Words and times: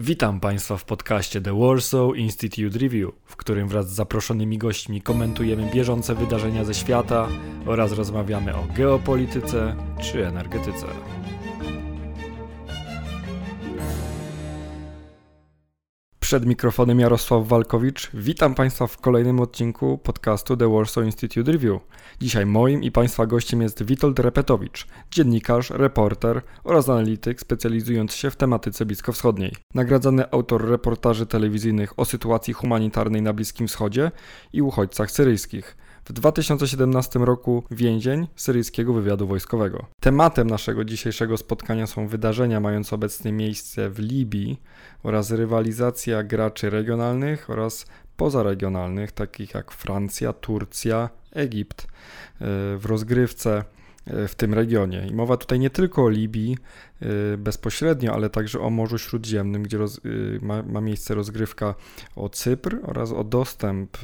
Witam 0.00 0.40
Państwa 0.40 0.76
w 0.76 0.84
podcaście 0.84 1.40
The 1.40 1.58
Warsaw 1.58 2.16
Institute 2.16 2.78
Review, 2.78 3.10
w 3.24 3.36
którym 3.36 3.68
wraz 3.68 3.90
z 3.90 3.94
zaproszonymi 3.94 4.58
gośćmi 4.58 5.02
komentujemy 5.02 5.70
bieżące 5.74 6.14
wydarzenia 6.14 6.64
ze 6.64 6.74
świata 6.74 7.28
oraz 7.66 7.92
rozmawiamy 7.92 8.56
o 8.56 8.66
geopolityce 8.76 9.76
czy 10.02 10.26
energetyce. 10.26 10.86
Przed 16.28 16.46
mikrofonem 16.46 17.00
Jarosław 17.00 17.48
Walkowicz. 17.48 18.10
Witam 18.14 18.54
Państwa 18.54 18.86
w 18.86 18.98
kolejnym 18.98 19.40
odcinku 19.40 19.98
podcastu 19.98 20.56
The 20.56 20.72
Warsaw 20.72 21.04
Institute 21.04 21.52
Review. 21.52 21.80
Dzisiaj 22.20 22.46
moim 22.46 22.82
i 22.82 22.90
Państwa 22.90 23.26
gościem 23.26 23.62
jest 23.62 23.82
Witold 23.82 24.18
Repetowicz, 24.18 24.86
dziennikarz, 25.10 25.70
reporter 25.70 26.42
oraz 26.64 26.88
analityk 26.88 27.40
specjalizujący 27.40 28.18
się 28.18 28.30
w 28.30 28.36
tematyce 28.36 28.86
bliskowschodniej. 28.86 29.52
Nagradzany 29.74 30.30
autor 30.30 30.68
reportaży 30.68 31.26
telewizyjnych 31.26 31.98
o 31.98 32.04
sytuacji 32.04 32.54
humanitarnej 32.54 33.22
na 33.22 33.32
Bliskim 33.32 33.68
Wschodzie 33.68 34.10
i 34.52 34.62
uchodźcach 34.62 35.10
syryjskich. 35.10 35.76
W 36.08 36.12
2017 36.12 37.18
roku 37.18 37.64
więzień 37.70 38.28
syryjskiego 38.36 38.92
wywiadu 38.92 39.26
wojskowego. 39.26 39.86
Tematem 40.00 40.50
naszego 40.50 40.84
dzisiejszego 40.84 41.36
spotkania 41.36 41.86
są 41.86 42.08
wydarzenia 42.08 42.60
mające 42.60 42.94
obecnie 42.94 43.32
miejsce 43.32 43.90
w 43.90 43.98
Libii 43.98 44.60
oraz 45.02 45.30
rywalizacja 45.30 46.22
graczy 46.22 46.70
regionalnych 46.70 47.50
oraz 47.50 47.86
pozaregionalnych, 48.16 49.12
takich 49.12 49.54
jak 49.54 49.72
Francja, 49.72 50.32
Turcja, 50.32 51.10
Egipt 51.32 51.82
e, 51.82 51.86
w 52.76 52.82
rozgrywce 52.84 53.64
w 54.28 54.34
tym 54.34 54.54
regionie. 54.54 55.06
I 55.10 55.14
mowa 55.14 55.36
tutaj 55.36 55.58
nie 55.58 55.70
tylko 55.70 56.04
o 56.04 56.08
Libii 56.08 56.56
e, 57.00 57.36
bezpośrednio, 57.36 58.14
ale 58.14 58.30
także 58.30 58.60
o 58.60 58.70
Morzu 58.70 58.98
Śródziemnym, 58.98 59.62
gdzie 59.62 59.78
roz, 59.78 60.00
ma, 60.42 60.62
ma, 60.62 60.80
miejsce 60.80 61.14
rozgrywka 61.14 61.74
o 62.16 62.28
Cypr 62.28 62.78
oraz 62.82 63.12
o 63.12 63.24
dostęp 63.24 63.98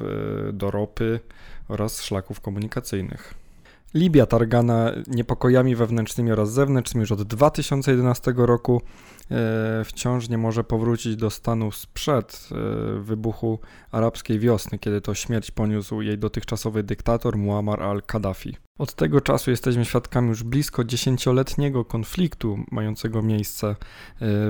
do 0.53 0.71
ropy 0.71 1.21
oraz 1.69 2.03
szlaków 2.03 2.41
komunikacyjnych. 2.41 3.44
Libia 3.95 4.27
targana 4.27 4.93
niepokojami 5.07 5.77
wewnętrznymi 5.77 6.33
oraz 6.33 6.53
zewnętrznymi 6.53 7.01
już 7.01 7.13
od 7.13 7.23
2011 7.23 8.35
roku 8.37 8.83
E, 9.31 9.85
wciąż 9.85 10.29
nie 10.29 10.39
może 10.39 10.65
powrócić 10.65 11.17
do 11.17 11.31
stanu 11.31 11.73
sprzed 11.73 12.49
e, 12.53 13.01
wybuchu 13.01 13.59
arabskiej 13.91 14.39
wiosny, 14.39 14.79
kiedy 14.79 15.01
to 15.01 15.15
śmierć 15.15 15.51
poniósł 15.51 16.03
jej 16.03 16.19
dotychczasowy 16.19 16.83
dyktator 16.83 17.37
Muammar 17.37 17.83
al-Kaddafi. 17.83 18.57
Od 18.79 18.95
tego 18.95 19.21
czasu 19.21 19.51
jesteśmy 19.51 19.85
świadkami 19.85 20.29
już 20.29 20.43
blisko 20.43 20.85
dziesięcioletniego 20.85 21.85
konfliktu 21.85 22.59
mającego 22.71 23.23
miejsce 23.23 23.69
e, 23.69 23.77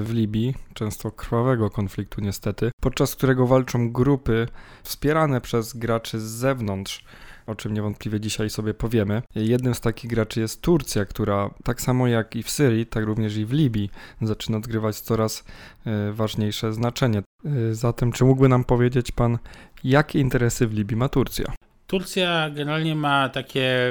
w 0.00 0.10
Libii, 0.12 0.54
często 0.74 1.10
krwawego 1.10 1.70
konfliktu 1.70 2.20
niestety, 2.20 2.70
podczas 2.80 3.14
którego 3.14 3.46
walczą 3.46 3.92
grupy 3.92 4.48
wspierane 4.82 5.40
przez 5.40 5.76
graczy 5.76 6.20
z 6.20 6.24
zewnątrz, 6.24 7.04
o 7.46 7.54
czym 7.54 7.74
niewątpliwie 7.74 8.20
dzisiaj 8.20 8.50
sobie 8.50 8.74
powiemy. 8.74 9.22
Jednym 9.34 9.74
z 9.74 9.80
takich 9.80 10.10
graczy 10.10 10.40
jest 10.40 10.62
Turcja, 10.62 11.04
która 11.04 11.50
tak 11.64 11.80
samo 11.80 12.06
jak 12.06 12.36
i 12.36 12.42
w 12.42 12.50
Syrii, 12.50 12.86
tak 12.86 13.04
również 13.04 13.36
i 13.36 13.46
w 13.46 13.52
Libii 13.52 13.90
zaczyna 14.22 14.58
odgrywać 14.58 15.00
coraz 15.00 15.44
e, 15.86 16.12
ważniejsze 16.12 16.72
znaczenie. 16.72 17.22
E, 17.44 17.74
zatem, 17.74 18.12
czy 18.12 18.24
mógłby 18.24 18.48
nam 18.48 18.64
powiedzieć 18.64 19.12
Pan, 19.12 19.38
jakie 19.84 20.20
interesy 20.20 20.66
w 20.66 20.72
Libii 20.72 20.96
ma 20.96 21.08
Turcja? 21.08 21.54
Turcja 21.86 22.50
generalnie 22.50 22.94
ma 22.94 23.28
takie 23.28 23.90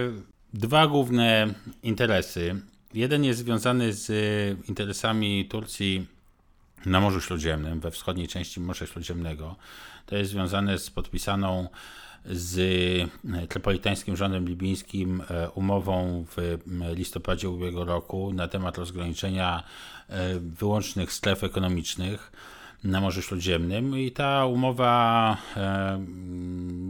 dwa 0.54 0.88
główne 0.88 1.54
interesy. 1.84 2.56
Jeden 2.94 3.24
jest 3.24 3.40
związany 3.40 3.94
z 3.94 4.10
interesami 4.70 5.46
Turcji 5.46 6.08
na 6.86 7.00
Morzu 7.00 7.22
Śródziemnym, 7.22 7.80
we 7.80 7.92
wschodniej 7.92 8.28
części 8.28 8.60
Morza 8.60 8.86
Śródziemnego. 8.86 9.56
To 10.06 10.16
jest 10.16 10.32
związane 10.32 10.80
z 10.80 10.90
podpisaną 10.90 11.68
z 12.26 12.60
e, 13.34 13.48
Tripolitańskim 13.48 14.16
rządem 14.18 14.48
libijskim 14.48 15.24
e, 15.30 15.50
umową 15.50 16.26
w 16.38 16.58
listopadzie 16.96 17.50
ubiegłego 17.50 17.86
roku 17.86 18.34
na 18.34 18.48
temat 18.48 18.78
rozgraniczenia 18.78 19.64
e, 20.10 20.40
wyłącznych 20.40 21.14
stref 21.14 21.44
ekonomicznych 21.44 22.32
na 22.84 23.02
Morzu 23.02 23.22
Śródziemnym. 23.22 24.00
I 24.00 24.12
ta 24.12 24.46
umowa 24.46 25.38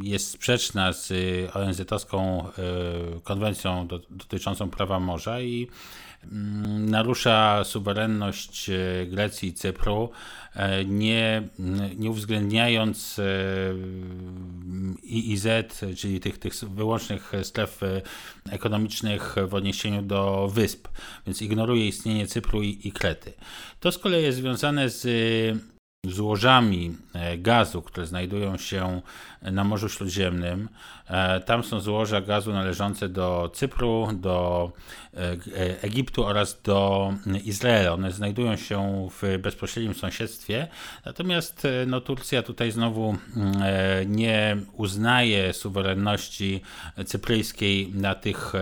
jest 0.01 0.29
sprzeczna 0.29 0.93
z 0.93 1.11
ONZ-owską 1.55 2.49
konwencją 3.23 3.87
dotyczącą 4.09 4.69
prawa 4.69 4.99
morza 4.99 5.41
i 5.41 5.67
narusza 6.31 7.63
suwerenność 7.63 8.69
e, 8.69 9.05
Grecji 9.05 9.49
i 9.49 9.53
Cypru, 9.53 10.09
e, 10.55 10.85
nie, 10.85 11.43
nie 11.95 12.09
uwzględniając 12.09 13.19
e, 13.19 13.23
IIZ, 15.03 15.47
czyli 15.97 16.19
tych, 16.19 16.37
tych 16.39 16.53
wyłącznych 16.55 17.31
stref 17.43 17.81
ekonomicznych 18.49 19.35
w 19.47 19.53
odniesieniu 19.53 20.01
do 20.01 20.47
wysp, 20.53 20.87
więc 21.27 21.41
ignoruje 21.41 21.87
istnienie 21.87 22.27
Cypru 22.27 22.63
i, 22.63 22.79
i 22.83 22.91
Krety. 22.91 23.33
To 23.79 23.91
z 23.91 23.97
kolei 23.97 24.23
jest 24.23 24.37
związane 24.37 24.89
z 24.89 25.07
złożami 26.05 26.97
gazu, 27.37 27.81
które 27.81 28.07
znajdują 28.07 28.57
się 28.57 29.01
na 29.41 29.63
Morzu 29.63 29.89
Śródziemnym. 29.89 30.69
E, 31.13 31.39
tam 31.39 31.63
są 31.63 31.79
złoża 31.79 32.21
gazu 32.21 32.53
należące 32.53 33.09
do 33.09 33.51
Cypru, 33.53 34.09
do 34.13 34.71
e, 35.13 35.83
Egiptu 35.83 36.25
oraz 36.25 36.61
do 36.61 37.13
Izraela. 37.43 37.93
One 37.93 38.11
znajdują 38.11 38.55
się 38.55 39.07
w 39.21 39.37
bezpośrednim 39.41 39.93
sąsiedztwie. 39.93 40.67
Natomiast 41.05 41.65
e, 41.65 41.85
no, 41.85 42.01
Turcja 42.01 42.43
tutaj 42.43 42.71
znowu 42.71 43.17
nie 44.05 44.57
uznaje 44.73 45.53
suwerenności 45.53 46.61
cypryjskiej 47.05 47.91
na 47.93 48.15
tych 48.15 48.53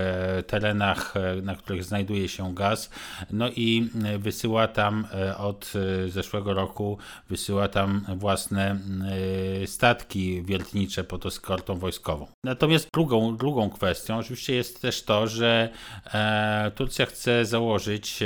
terenach, 0.47 1.13
na 1.41 1.55
których 1.55 1.83
znajduje 1.83 2.29
się 2.29 2.55
gaz. 2.55 2.89
No 3.31 3.49
i 3.49 3.89
wysyła 4.19 4.67
tam 4.67 5.07
od 5.37 5.73
zeszłego 6.07 6.53
roku, 6.53 6.97
wysyła 7.29 7.67
tam 7.67 8.05
własne 8.17 8.79
statki 9.65 10.43
wielkie 10.43 10.71
lotnicze 10.71 11.03
pod 11.03 11.25
eskortą 11.25 11.75
wojskową. 11.75 12.27
Natomiast 12.43 12.89
drugą, 12.93 13.37
drugą 13.37 13.69
kwestią. 13.69 14.17
Oczywiście 14.17 14.55
jest 14.55 14.81
też 14.81 15.03
to, 15.03 15.27
że 15.27 15.69
e, 16.13 16.71
Turcja 16.75 17.05
chce 17.05 17.45
założyć 17.45 18.21
e, 18.21 18.25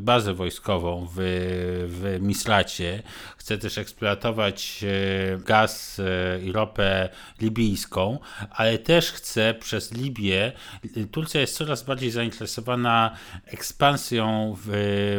bazę 0.00 0.34
wojskową 0.34 1.08
w, 1.10 1.16
w 1.88 2.18
Misracie, 2.20 3.02
chce 3.46 3.58
też 3.58 3.78
eksploatować 3.78 4.84
e, 4.84 5.38
gaz 5.38 6.00
e, 6.00 6.40
i 6.40 6.52
ropę 6.52 7.08
libijską, 7.40 8.18
ale 8.50 8.78
też 8.78 9.12
chce 9.12 9.54
przez 9.54 9.92
Libię, 9.94 10.52
Turcja 11.12 11.40
jest 11.40 11.56
coraz 11.56 11.82
bardziej 11.82 12.10
zainteresowana 12.10 13.16
ekspansją 13.46 14.56
w, 14.64 14.68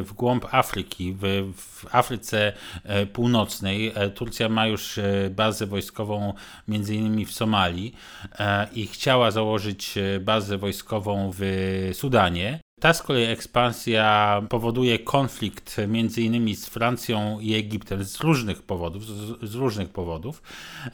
w 0.08 0.14
głąb 0.14 0.46
Afryki, 0.52 1.14
w, 1.14 1.54
w 1.56 1.96
Afryce 1.96 2.54
e, 2.84 3.06
Północnej. 3.06 3.94
Turcja 4.16 4.50
ma 4.50 4.68
już 4.68 5.00
bazę 5.30 5.66
wojskową 5.66 6.34
między 6.68 6.96
innymi 6.96 7.26
w 7.26 7.34
Somalii 7.34 7.96
i 8.74 8.88
chciała 8.88 9.32
założyć 9.32 9.96
bazę 10.22 10.58
wojskową 10.58 11.32
w 11.38 11.42
Sudanie. 11.94 12.67
Ta 12.80 12.94
z 12.94 13.02
kolei 13.02 13.24
ekspansja 13.24 14.42
powoduje 14.50 15.00
konflikt 15.00 15.78
między 15.88 16.22
innymi 16.22 16.56
z 16.56 16.66
Francją 16.66 17.40
i 17.40 17.54
Egiptem 17.56 18.04
z 18.04 18.20
różnych 18.20 18.62
powodów, 18.62 19.06
z, 19.06 19.50
z 19.50 19.56
różnych 19.56 19.90
powodów. 19.90 20.42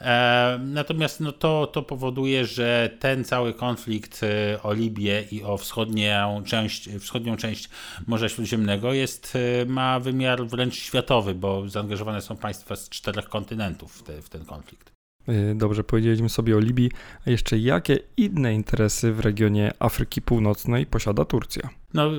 E, 0.00 0.58
natomiast 0.62 1.20
no 1.20 1.32
to, 1.32 1.66
to 1.66 1.82
powoduje, 1.82 2.46
że 2.46 2.90
ten 3.00 3.24
cały 3.24 3.54
konflikt 3.54 4.20
e, 4.22 4.62
o 4.62 4.72
Libię 4.72 5.24
i 5.30 5.42
o 5.42 5.56
wschodnią 5.56 6.42
część, 6.46 6.88
wschodnią 7.00 7.36
część 7.36 7.68
Morza 8.06 8.28
Śródziemnego 8.28 8.92
jest, 8.92 9.32
e, 9.36 9.66
ma 9.66 10.00
wymiar 10.00 10.46
wręcz 10.46 10.74
światowy, 10.74 11.34
bo 11.34 11.68
zaangażowane 11.68 12.22
są 12.22 12.36
państwa 12.36 12.76
z 12.76 12.88
czterech 12.88 13.28
kontynentów 13.28 13.98
w, 13.98 14.02
te, 14.02 14.22
w 14.22 14.28
ten 14.28 14.44
konflikt. 14.44 14.93
Y, 15.28 15.54
dobrze 15.54 15.84
powiedzieliśmy 15.84 16.28
sobie 16.28 16.56
o 16.56 16.58
Libii, 16.58 16.90
a 17.26 17.30
jeszcze 17.30 17.58
jakie 17.58 17.98
inne 18.16 18.54
interesy 18.54 19.12
w 19.12 19.20
regionie 19.20 19.72
Afryki 19.78 20.22
Północnej 20.22 20.86
posiada 20.86 21.24
Turcja? 21.24 21.68
No, 21.94 22.10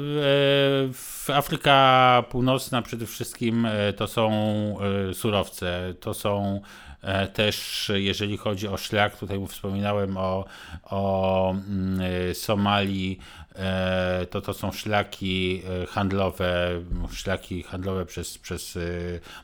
e, 1.27 1.35
Afryka 1.35 2.23
Północna 2.29 2.81
przede 2.81 3.05
wszystkim 3.05 3.65
e, 3.65 3.93
to 3.93 4.07
są 4.07 4.31
e, 5.09 5.13
surowce, 5.13 5.93
to 5.99 6.13
są 6.13 6.61
też, 7.33 7.91
jeżeli 7.95 8.37
chodzi 8.37 8.67
o 8.67 8.77
szlak, 8.77 9.17
tutaj 9.17 9.47
wspominałem 9.47 10.17
o, 10.17 10.45
o 10.83 11.51
mm, 11.51 11.99
Somalii, 12.35 13.19
to 14.29 14.41
to 14.41 14.53
są 14.53 14.71
szlaki 14.71 15.61
handlowe, 15.89 16.81
szlaki 17.11 17.63
handlowe 17.63 18.05
przez, 18.05 18.37
przez 18.37 18.77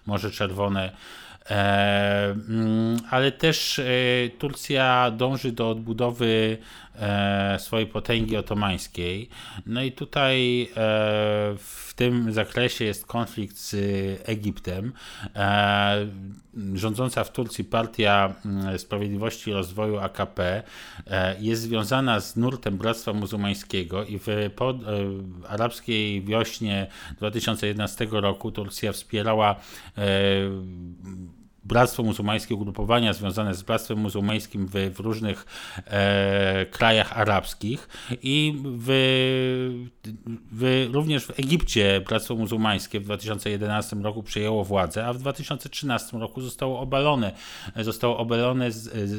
Morze 0.06 0.32
Czerwone. 0.32 0.92
Mm, 1.50 2.98
ale 3.10 3.32
też 3.32 3.82
Turcja 4.40 5.12
dąży 5.12 5.52
do 5.52 5.70
odbudowy 5.70 6.58
swojej 7.58 7.88
potęgi 7.88 8.38
otomańskiej. 8.38 9.30
No 9.66 9.82
i 9.82 9.92
tutaj 9.92 10.68
w 11.58 11.94
tym 11.96 12.34
zakresie 12.34 12.86
jest 12.86 13.06
konflikt 13.06 13.58
z 13.58 13.76
Egiptem. 14.30 14.94
Rządząca 16.74 17.24
w 17.24 17.32
Turcji 17.32 17.64
Partia 17.64 18.34
mm, 18.46 18.80
Sprawiedliwości 18.80 19.50
i 19.50 19.54
Rozwoju 19.54 20.00
AKP 20.00 20.64
jest 21.40 21.62
związana 21.62 22.20
z 22.20 22.36
nurtem 22.36 22.78
Bractwa 22.78 23.14
Muzułmańskiego 23.14 24.06
i 24.06 24.20
w 24.20 24.28
po, 24.56 24.74
arabskiej 25.48 26.24
wiośnie 26.24 26.88
2011 27.18 28.08
roku 28.12 28.52
Turcja 28.52 28.92
wspierała 28.92 29.56
Bractwo 31.64 32.04
Muzułmańskie, 32.04 32.56
ugrupowania 32.56 33.14
związane 33.14 33.56
z 33.56 33.62
Bractwem 33.62 33.98
Muzułmańskim 33.98 34.68
w, 34.68 34.72
w 34.96 35.00
różnych 35.00 35.46
e, 35.88 36.66
krajach 36.66 37.18
arabskich 37.18 37.90
i 38.24 38.56
w, 38.64 38.90
w, 40.52 40.90
również 40.94 41.26
w 41.26 41.40
Egipcie 41.40 42.02
Bractwo 42.08 42.36
Muzułmańskie 42.36 43.00
w 43.00 43.04
2011 43.04 43.96
roku 43.96 44.24
przejęło 44.24 44.64
władzę, 44.64 45.06
a 45.06 45.14
w 45.14 45.18
2013 45.18 46.18
roku 46.18 46.42
zostało 46.42 46.80
obalone. 46.80 47.32
Zostało 47.76 48.18
obalone, 48.18 48.72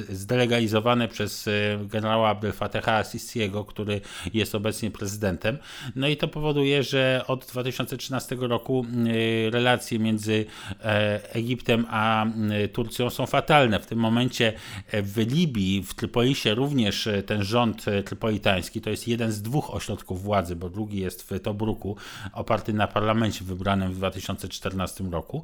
zdelegalizowane 0.08 1.08
przez 1.08 1.48
e, 1.48 1.50
generała 1.86 2.28
Abdel 2.28 2.52
Fataha 2.52 2.92
Assisiego, 2.92 3.64
który 3.64 4.00
jest 4.34 4.54
obecnie 4.54 4.90
prezydentem. 4.90 5.58
No 5.96 6.08
i 6.08 6.16
to 6.16 6.28
powoduje, 6.28 6.82
że 6.82 7.24
od 7.26 7.46
2013 7.46 8.36
roku 8.40 8.86
e, 8.86 9.50
relacje 9.50 9.98
między 9.98 10.46
e, 10.80 11.34
Egiptem 11.34 11.86
a 11.90 12.31
Turcją 12.72 13.10
są 13.10 13.26
fatalne. 13.26 13.80
W 13.80 13.86
tym 13.86 13.98
momencie 13.98 14.52
e, 14.86 15.02
w 15.02 15.16
Libii, 15.16 15.82
w 15.82 15.94
Trypolisie 15.94 16.54
również 16.54 17.06
e, 17.06 17.22
ten 17.22 17.44
rząd 17.44 17.88
e, 17.88 18.02
trypolitański 18.02 18.80
to 18.80 18.90
jest 18.90 19.08
jeden 19.08 19.32
z 19.32 19.42
dwóch 19.42 19.74
ośrodków 19.74 20.22
władzy, 20.22 20.56
bo 20.56 20.70
drugi 20.70 21.00
jest 21.00 21.30
w 21.30 21.40
Tobruku, 21.40 21.96
oparty 22.32 22.72
na 22.72 22.86
parlamencie 22.86 23.44
wybranym 23.44 23.92
w 23.92 23.96
2014 23.96 25.04
roku. 25.04 25.42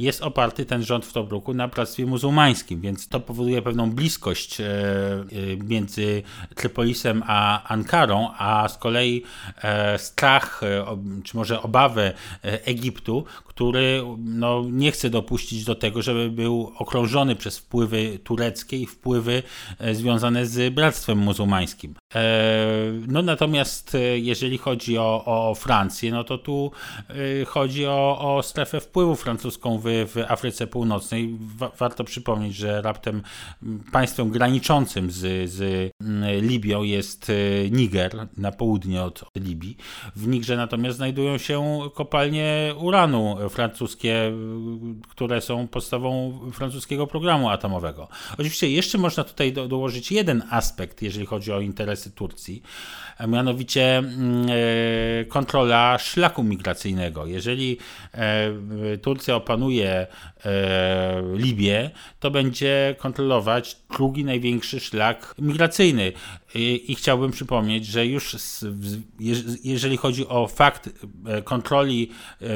Jest 0.00 0.22
oparty 0.22 0.64
ten 0.64 0.82
rząd 0.82 1.06
w 1.06 1.12
Tobruku 1.12 1.54
na 1.54 1.68
bractwie 1.68 2.06
muzułmańskim, 2.06 2.80
więc 2.80 3.08
to 3.08 3.20
powoduje 3.20 3.62
pewną 3.62 3.90
bliskość 3.90 4.58
między 5.64 6.22
Trypolisem 6.54 7.22
a 7.26 7.68
Ankarą, 7.68 8.30
a 8.38 8.68
z 8.68 8.78
kolei 8.78 9.22
strach, 9.96 10.60
czy 11.24 11.36
może 11.36 11.62
obawę 11.62 12.12
Egiptu, 12.42 13.24
który 13.54 14.02
no, 14.18 14.64
nie 14.70 14.92
chce 14.92 15.10
dopuścić 15.10 15.64
do 15.64 15.74
tego, 15.74 16.02
żeby 16.02 16.30
był 16.30 16.72
okrążony 16.78 17.36
przez 17.36 17.58
wpływy 17.58 18.18
tureckie 18.24 18.76
i 18.76 18.86
wpływy 18.86 19.42
e, 19.78 19.94
związane 19.94 20.46
z 20.46 20.74
Bractwem 20.74 21.18
Muzułmańskim. 21.18 21.94
E, 22.14 22.24
no 23.06 23.22
natomiast 23.22 23.94
e, 23.94 24.18
jeżeli 24.18 24.58
chodzi 24.58 24.98
o, 24.98 25.22
o 25.24 25.54
Francję, 25.54 26.10
no 26.10 26.24
to 26.24 26.38
tu 26.38 26.70
chodzi 27.46 27.86
o, 27.86 28.36
o 28.36 28.42
strefę 28.42 28.80
wpływu 28.80 29.16
francuską 29.16 29.78
w, 29.78 29.84
w 29.84 30.18
Afryce 30.28 30.66
Północnej. 30.66 31.38
warto 31.78 32.04
przypomnieć, 32.04 32.54
że 32.54 32.82
raptem 32.82 33.22
państwem 33.92 34.30
graniczącym 34.30 35.10
z, 35.10 35.50
z 35.50 35.90
Libią 36.40 36.82
jest 36.82 37.32
Niger 37.70 38.28
na 38.36 38.52
południe 38.52 39.02
od 39.02 39.24
Libii. 39.36 39.76
W 40.16 40.28
Nigrze 40.28 40.56
natomiast 40.56 40.96
znajdują 40.96 41.38
się 41.38 41.80
kopalnie 41.94 42.74
uranu 42.78 43.36
francuskie, 43.48 44.32
które 45.08 45.40
są 45.40 45.68
podstawą 45.68 46.38
francuskiego 46.52 47.06
programu 47.06 47.48
atomowego. 47.48 48.08
Oczywiście 48.32 48.70
jeszcze 48.70 48.98
można 48.98 49.24
tutaj 49.24 49.52
do, 49.52 49.68
dołożyć 49.68 50.12
jeden 50.12 50.42
aspekt, 50.50 51.02
jeżeli 51.02 51.26
chodzi 51.26 51.52
o 51.52 51.60
interesy 51.60 52.10
Turcji, 52.10 52.62
a 53.18 53.26
mianowicie 53.26 53.98
mm, 53.98 54.46
e, 54.50 55.24
kontrola 55.24 55.98
szlaku 55.98 56.42
migracyjnego. 56.42 57.26
Jeżeli 57.26 57.78
e, 58.14 58.98
Turcja 59.02 59.36
opanuje 59.36 60.06
e, 60.44 61.22
Libię, 61.34 61.90
to 62.20 62.30
będzie 62.30 62.94
kontrolować 62.98 63.76
drugi 63.96 64.24
największy 64.24 64.80
szlak 64.80 65.34
migracyjny. 65.38 66.12
I, 66.54 66.94
chciałbym 66.94 67.30
przypomnieć, 67.30 67.86
że 67.86 68.06
już 68.06 68.36
jeżeli 69.64 69.96
chodzi 69.96 70.28
o 70.28 70.46
fakt 70.46 70.90
kontroli 71.44 72.10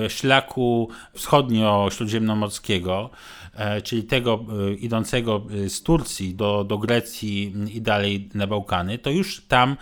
szlaku 0.08 0.88
wschodnio-śródziemnomorskiego, 1.14 3.10
E, 3.58 3.82
czyli 3.82 4.02
tego 4.02 4.44
e, 4.70 4.74
idącego 4.74 5.46
e, 5.64 5.68
z 5.68 5.82
Turcji 5.82 6.34
do, 6.34 6.64
do 6.64 6.78
Grecji 6.78 7.54
i 7.72 7.82
dalej 7.82 8.28
na 8.34 8.46
Bałkany, 8.46 8.98
to 8.98 9.10
już 9.10 9.42
tam 9.48 9.76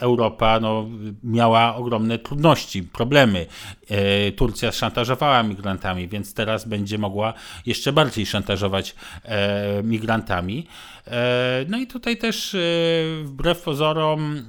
Europa 0.00 0.60
no, 0.60 0.86
miała 1.24 1.76
ogromne 1.76 2.18
trudności, 2.18 2.82
problemy. 2.82 3.46
Turcja 4.36 4.72
szantażowała 4.72 5.42
migrantami, 5.42 6.08
więc 6.08 6.34
teraz 6.34 6.68
będzie 6.68 6.98
mogła 6.98 7.34
jeszcze 7.66 7.92
bardziej 7.92 8.26
szantażować 8.26 8.94
migrantami. 9.84 10.66
No 11.68 11.78
i 11.78 11.86
tutaj 11.86 12.16
też 12.16 12.56
wbrew 13.24 13.62
pozorom 13.62 14.46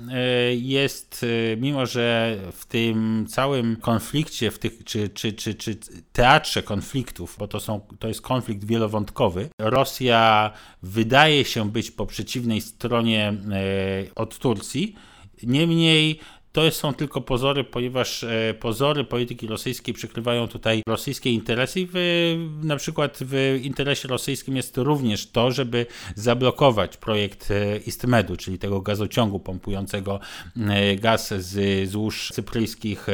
jest, 0.55 1.25
mimo 1.57 1.85
że 1.85 2.37
w 2.51 2.65
tym 2.65 3.25
całym 3.29 3.75
konflikcie, 3.75 4.51
w 4.51 4.59
tych, 4.59 4.83
czy, 4.83 5.09
czy, 5.09 5.33
czy, 5.33 5.55
czy 5.55 5.77
teatrze 6.13 6.63
konfliktów, 6.63 7.35
bo 7.39 7.47
to, 7.47 7.59
są, 7.59 7.81
to 7.99 8.07
jest 8.07 8.21
konflikt, 8.21 8.65
wielowątkowy. 8.65 9.49
Rosja 9.59 10.51
wydaje 10.83 11.45
się 11.45 11.71
być 11.71 11.91
po 11.91 12.05
przeciwnej 12.05 12.61
stronie 12.61 13.33
e, 13.51 14.15
od 14.15 14.37
Turcji. 14.37 14.95
Niemniej 15.43 16.19
to 16.57 16.71
są 16.71 16.93
tylko 16.93 17.21
pozory, 17.21 17.63
ponieważ 17.63 18.23
e, 18.23 18.53
pozory 18.59 19.03
polityki 19.03 19.47
rosyjskiej 19.47 19.93
przykrywają 19.93 20.47
tutaj 20.47 20.81
rosyjskie 20.87 21.31
interesy 21.31 21.87
w, 21.93 22.35
na 22.63 22.75
przykład 22.75 23.17
w 23.21 23.59
interesie 23.63 24.07
rosyjskim 24.07 24.55
jest 24.55 24.77
również 24.77 25.31
to, 25.31 25.51
żeby 25.51 25.85
zablokować 26.15 26.97
projekt 26.97 27.51
e, 27.51 27.77
Istmedu, 27.77 28.37
czyli 28.37 28.59
tego 28.59 28.81
gazociągu 28.81 29.39
pompującego 29.39 30.19
e, 30.57 30.95
gaz 30.95 31.33
z 31.33 31.89
złóż 31.89 32.31
cypryjskich, 32.33 33.07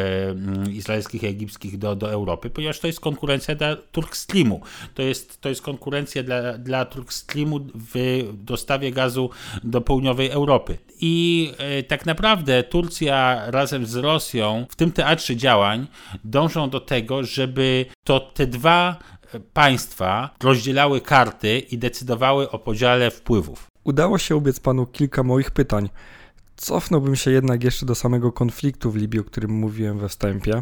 izraelskich 0.71 1.23
i 1.23 1.27
egipskich 1.27 1.77
do, 1.77 1.95
do 1.95 2.11
Europy, 2.11 2.49
ponieważ 2.49 2.79
to 2.79 2.87
jest 2.87 2.99
konkurencja 2.99 3.55
dla 3.55 3.75
Turkstreamu. 3.75 4.61
To 4.93 5.01
jest, 5.01 5.41
to 5.41 5.49
jest 5.49 5.61
konkurencja 5.61 6.23
dla, 6.23 6.57
dla 6.57 6.85
Turkstreamu 6.85 7.59
w 7.93 8.23
dostawie 8.33 8.91
gazu 8.91 9.29
do 9.63 9.81
południowej 9.81 10.29
Europy. 10.29 10.77
I 10.99 11.51
tak 11.87 12.05
naprawdę 12.05 12.63
Turcja 12.63 13.32
razem 13.51 13.85
z 13.85 13.95
Rosją 13.95 14.65
w 14.69 14.75
tym 14.75 14.91
teatrze 14.91 15.35
działań 15.35 15.87
dążą 16.23 16.69
do 16.69 16.79
tego, 16.79 17.23
żeby 17.23 17.85
to 18.03 18.19
te 18.19 18.47
dwa 18.47 18.99
państwa 19.53 20.29
rozdzielały 20.43 21.01
karty 21.01 21.59
i 21.59 21.77
decydowały 21.77 22.51
o 22.51 22.59
podziale 22.59 23.11
wpływów. 23.11 23.67
Udało 23.83 24.17
się 24.17 24.35
ubiec 24.35 24.59
panu 24.59 24.85
kilka 24.85 25.23
moich 25.23 25.51
pytań. 25.51 25.89
Cofnąłbym 26.55 27.15
się 27.15 27.31
jednak 27.31 27.63
jeszcze 27.63 27.85
do 27.85 27.95
samego 27.95 28.31
konfliktu 28.31 28.91
w 28.91 28.95
Libii, 28.95 29.19
o 29.19 29.23
którym 29.23 29.51
mówiłem 29.51 29.99
we 29.99 30.09
wstępie. 30.09 30.61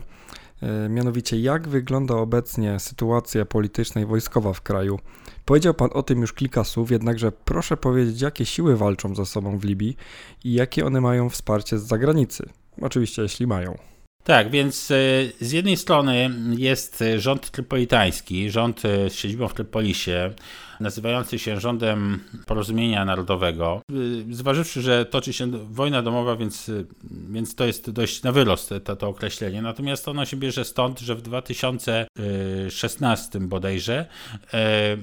E, 0.62 0.90
mianowicie, 0.90 1.40
jak 1.40 1.68
wygląda 1.68 2.16
obecnie 2.16 2.80
sytuacja 2.80 3.46
polityczna 3.46 4.02
i 4.02 4.06
wojskowa 4.06 4.54
w 4.54 4.62
kraju? 4.62 5.00
Powiedział 5.46 5.74
Pan 5.74 5.90
o 5.94 6.04
tym 6.04 6.22
już 6.22 6.34
kilka 6.34 6.64
słów, 6.64 6.92
jednakże 6.92 7.32
proszę 7.32 7.78
powiedzieć, 7.78 8.22
jakie 8.22 8.46
siły 8.46 8.78
walczą 8.78 9.16
ze 9.16 9.26
sobą 9.26 9.58
w 9.58 9.64
Libii 9.64 9.96
i 10.44 10.54
jakie 10.54 10.86
one 10.86 11.02
mają 11.02 11.30
wsparcie 11.30 11.80
z 11.80 11.84
zagranicy. 11.84 12.50
Oczywiście, 12.82 13.22
jeśli 13.22 13.48
mają. 13.48 13.78
Tak, 14.24 14.50
więc 14.50 14.92
e, 14.92 14.96
z 15.40 15.52
jednej 15.52 15.78
strony 15.78 16.30
jest 16.58 17.04
rząd 17.18 17.52
trypolitański, 17.52 18.52
rząd 18.52 18.86
e, 18.86 19.10
z 19.10 19.16
siedzibą 19.16 19.48
w 19.48 19.54
Trypolisie, 19.54 20.34
nazywający 20.80 21.40
się 21.40 21.60
rządem 21.60 22.20
porozumienia 22.46 23.06
narodowego. 23.06 23.82
E, 23.92 23.94
zważywszy, 24.34 24.82
że 24.82 25.06
toczy 25.06 25.34
się 25.34 25.52
wojna 25.52 26.02
domowa, 26.02 26.36
więc, 26.36 26.72
więc 27.30 27.56
to 27.56 27.66
jest 27.66 27.92
dość 27.92 28.24
na 28.24 28.32
wyrost 28.32 28.74
to, 28.84 28.96
to 28.96 29.08
określenie. 29.08 29.62
Natomiast 29.62 30.08
ono 30.08 30.26
się 30.26 30.38
bierze 30.38 30.66
stąd, 30.66 31.00
że 31.00 31.16
w 31.16 31.22
2016 31.22 33.40
bodajże 33.40 34.06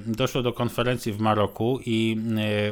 doszło 0.05 0.41
do 0.41 0.53
konferencji 0.53 1.13
w 1.13 1.19
Maroku 1.19 1.79
i 1.85 2.17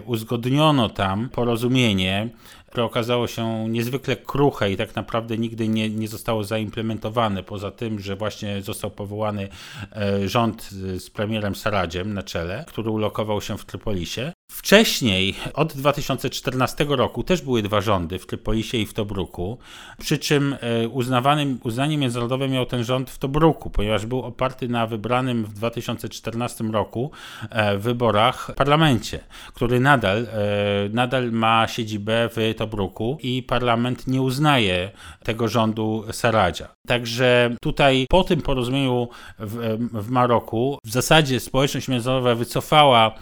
uzgodniono 0.06 0.90
tam 0.90 1.30
porozumienie 1.30 2.30
które 2.68 2.84
okazało 2.86 3.28
się 3.28 3.70
niezwykle 3.70 4.16
kruche 4.16 4.72
i 4.72 4.78
tak 4.78 4.96
naprawdę 4.96 5.38
nigdy 5.38 5.68
nie, 5.68 5.90
nie 5.90 6.08
zostało 6.08 6.44
zaimplementowane, 6.44 7.44
poza 7.44 7.72
tym, 7.72 8.00
że 8.00 8.16
właśnie 8.16 8.62
został 8.62 8.92
powołany 8.92 9.50
e, 9.96 10.28
rząd 10.28 10.70
z 10.98 11.10
premierem 11.10 11.56
Saradziem 11.56 12.14
na 12.14 12.24
czele, 12.24 12.66
który 12.68 12.90
ulokował 12.90 13.42
się 13.42 13.58
w 13.58 13.66
Trypolisie. 13.66 14.34
Wcześniej, 14.52 15.36
od 15.54 15.74
2014 15.74 16.86
roku, 16.90 17.24
też 17.24 17.42
były 17.42 17.62
dwa 17.62 17.82
rządy 17.82 18.20
w 18.20 18.26
Trypolisie 18.26 18.78
i 18.78 18.86
w 18.86 18.94
Tobruku, 18.94 19.58
przy 20.00 20.18
czym 20.18 20.56
e, 20.62 20.88
uznawanym, 20.88 21.60
uznanie 21.64 21.98
międzynarodowe 21.98 22.48
miał 22.48 22.66
ten 22.66 22.84
rząd 22.84 23.10
w 23.10 23.18
Tobruku, 23.18 23.70
ponieważ 23.70 24.06
był 24.06 24.22
oparty 24.22 24.68
na 24.68 24.88
wybranym 24.88 25.46
w 25.46 25.54
2014 25.54 26.64
roku 26.64 27.12
e, 27.50 27.78
wyborach 27.78 28.52
parlamencie, 28.56 29.20
który 29.54 29.80
nadal, 29.80 30.18
e, 30.18 30.28
nadal 30.90 31.32
ma 31.32 31.68
siedzibę 31.68 32.30
w 32.30 32.54
Tobruku 32.58 33.18
i 33.22 33.44
parlament 33.44 34.08
nie 34.08 34.22
uznaje 34.22 34.92
tego 35.24 35.48
rządu 35.48 36.04
Saradzia. 36.12 36.68
Także 36.88 37.56
tutaj 37.62 38.06
po 38.10 38.24
tym 38.24 38.42
porozumieniu 38.42 39.08
w, 39.40 39.78
w 39.94 40.10
Maroku 40.10 40.80
w 40.86 40.92
zasadzie 40.92 41.40
społeczność 41.40 41.88
międzynarodowa 41.88 42.36
wycofała 42.36 43.16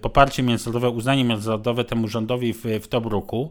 poparcie 0.00 0.29
międzynarodowe, 0.38 0.90
uznanie 0.90 1.24
międzynarodowe 1.24 1.84
temu 1.84 2.08
rządowi 2.08 2.52
w, 2.52 2.64
w 2.82 2.88
Tobruku 2.88 3.50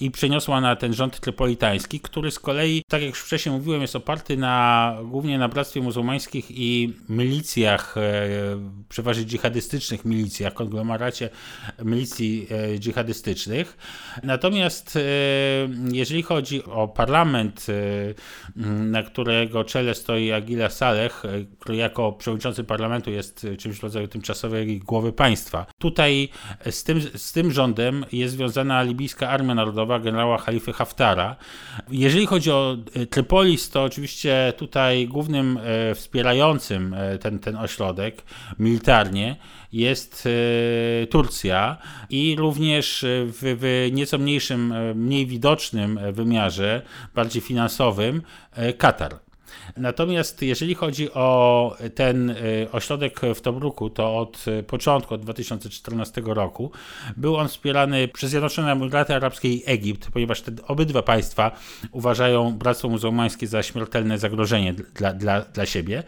i 0.00 0.10
przeniosła 0.10 0.60
na 0.60 0.76
ten 0.76 0.92
rząd 0.92 1.20
trypolitański, 1.20 2.00
który 2.00 2.30
z 2.30 2.38
kolei, 2.38 2.82
tak 2.88 3.02
jak 3.02 3.10
już 3.10 3.20
wcześniej 3.20 3.54
mówiłem, 3.54 3.82
jest 3.82 3.96
oparty 3.96 4.36
na, 4.36 4.96
głównie 5.04 5.38
na 5.38 5.48
Bractwie 5.48 5.80
Muzułmańskich 5.80 6.50
i 6.50 6.94
milicjach, 7.08 7.96
e, 7.96 8.00
przeważnie 8.88 9.24
dżihadystycznych 9.24 10.04
milicjach, 10.04 10.54
konglomeracie 10.54 11.30
milicji 11.84 12.46
e, 12.50 12.78
dżihadystycznych. 12.78 13.76
Natomiast 14.22 14.96
e, 14.96 15.00
jeżeli 15.92 16.22
chodzi 16.22 16.64
o 16.64 16.88
parlament, 16.88 17.66
e, 17.68 18.64
na 18.84 19.02
którego 19.02 19.64
czele 19.64 19.94
stoi 19.94 20.32
Agila 20.32 20.70
Saleh, 20.70 21.24
e, 21.24 21.28
który 21.58 21.76
jako 21.76 22.12
przewodniczący 22.12 22.64
parlamentu 22.64 23.10
jest 23.10 23.46
czymś 23.58 23.76
w 23.78 23.82
rodzaju 23.82 24.08
tymczasowej 24.08 24.78
głowy 24.78 25.12
państwa. 25.12 25.66
Tutaj 25.78 26.17
z 26.70 26.84
tym, 26.84 27.00
z 27.16 27.32
tym 27.32 27.52
rządem 27.52 28.04
jest 28.12 28.34
związana 28.34 28.82
libijska 28.82 29.28
Armia 29.28 29.54
Narodowa 29.54 29.98
generała 29.98 30.38
Halify 30.38 30.72
Haftara. 30.72 31.36
Jeżeli 31.90 32.26
chodzi 32.26 32.50
o 32.50 32.76
Trypolis, 33.10 33.70
to 33.70 33.84
oczywiście 33.84 34.52
tutaj 34.56 35.08
głównym 35.08 35.58
wspierającym 35.94 36.96
ten, 37.20 37.38
ten 37.38 37.56
ośrodek 37.56 38.22
militarnie 38.58 39.36
jest 39.72 40.28
Turcja 41.10 41.76
i 42.10 42.36
również 42.38 43.04
w, 43.08 43.56
w 43.60 43.92
nieco 43.92 44.18
mniejszym, 44.18 44.74
mniej 44.94 45.26
widocznym 45.26 45.98
wymiarze, 46.12 46.82
bardziej 47.14 47.42
finansowym, 47.42 48.22
Katar. 48.78 49.27
Natomiast 49.76 50.42
jeżeli 50.42 50.74
chodzi 50.74 51.12
o 51.12 51.76
ten 51.94 52.30
y, 52.30 52.68
ośrodek 52.72 53.20
w 53.34 53.40
Tobruku, 53.40 53.90
to 53.90 54.18
od 54.18 54.44
początku, 54.66 55.14
od 55.14 55.20
2014 55.20 56.22
roku, 56.24 56.70
był 57.16 57.36
on 57.36 57.48
wspierany 57.48 58.08
przez 58.08 58.30
Zjednoczone 58.30 58.72
Emiraty 58.72 59.14
Arabskie 59.14 59.48
i 59.48 59.62
Egipt, 59.66 60.10
ponieważ 60.12 60.42
te 60.42 60.52
obydwa 60.66 61.02
państwa 61.02 61.50
uważają 61.92 62.52
Bractwo 62.52 62.88
Muzułmańskie 62.88 63.46
za 63.46 63.62
śmiertelne 63.62 64.18
zagrożenie 64.18 64.74
dla, 64.74 65.12
dla, 65.12 65.40
dla 65.40 65.66
siebie. 65.66 66.02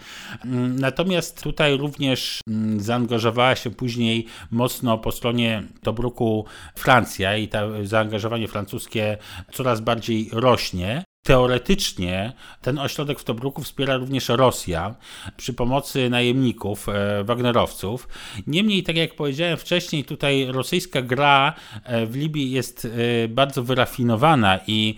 Mm, 0.44 0.76
natomiast 0.78 1.42
tutaj 1.42 1.76
również 1.76 2.40
mm, 2.48 2.80
zaangażowała 2.80 3.56
się 3.56 3.70
później 3.70 4.26
mocno 4.50 4.98
po 4.98 5.12
stronie 5.12 5.62
Tobruku 5.82 6.44
Francja 6.74 7.36
i 7.36 7.48
to 7.48 7.86
zaangażowanie 7.86 8.48
francuskie 8.48 9.16
coraz 9.52 9.80
bardziej 9.80 10.28
rośnie. 10.32 11.04
Teoretycznie 11.22 12.32
ten 12.62 12.78
ośrodek 12.78 13.20
w 13.20 13.24
Tobruku 13.24 13.62
wspiera 13.62 13.96
również 13.96 14.28
Rosja 14.28 14.94
przy 15.36 15.52
pomocy 15.52 16.10
najemników, 16.10 16.88
e, 16.88 17.24
Wagnerowców. 17.24 18.08
Niemniej, 18.46 18.82
tak 18.82 18.96
jak 18.96 19.14
powiedziałem 19.14 19.56
wcześniej, 19.56 20.04
tutaj 20.04 20.46
rosyjska 20.46 21.02
gra 21.02 21.54
e, 21.84 22.06
w 22.06 22.16
Libii 22.16 22.50
jest 22.50 22.84
e, 23.24 23.28
bardzo 23.28 23.62
wyrafinowana 23.62 24.58
i 24.66 24.94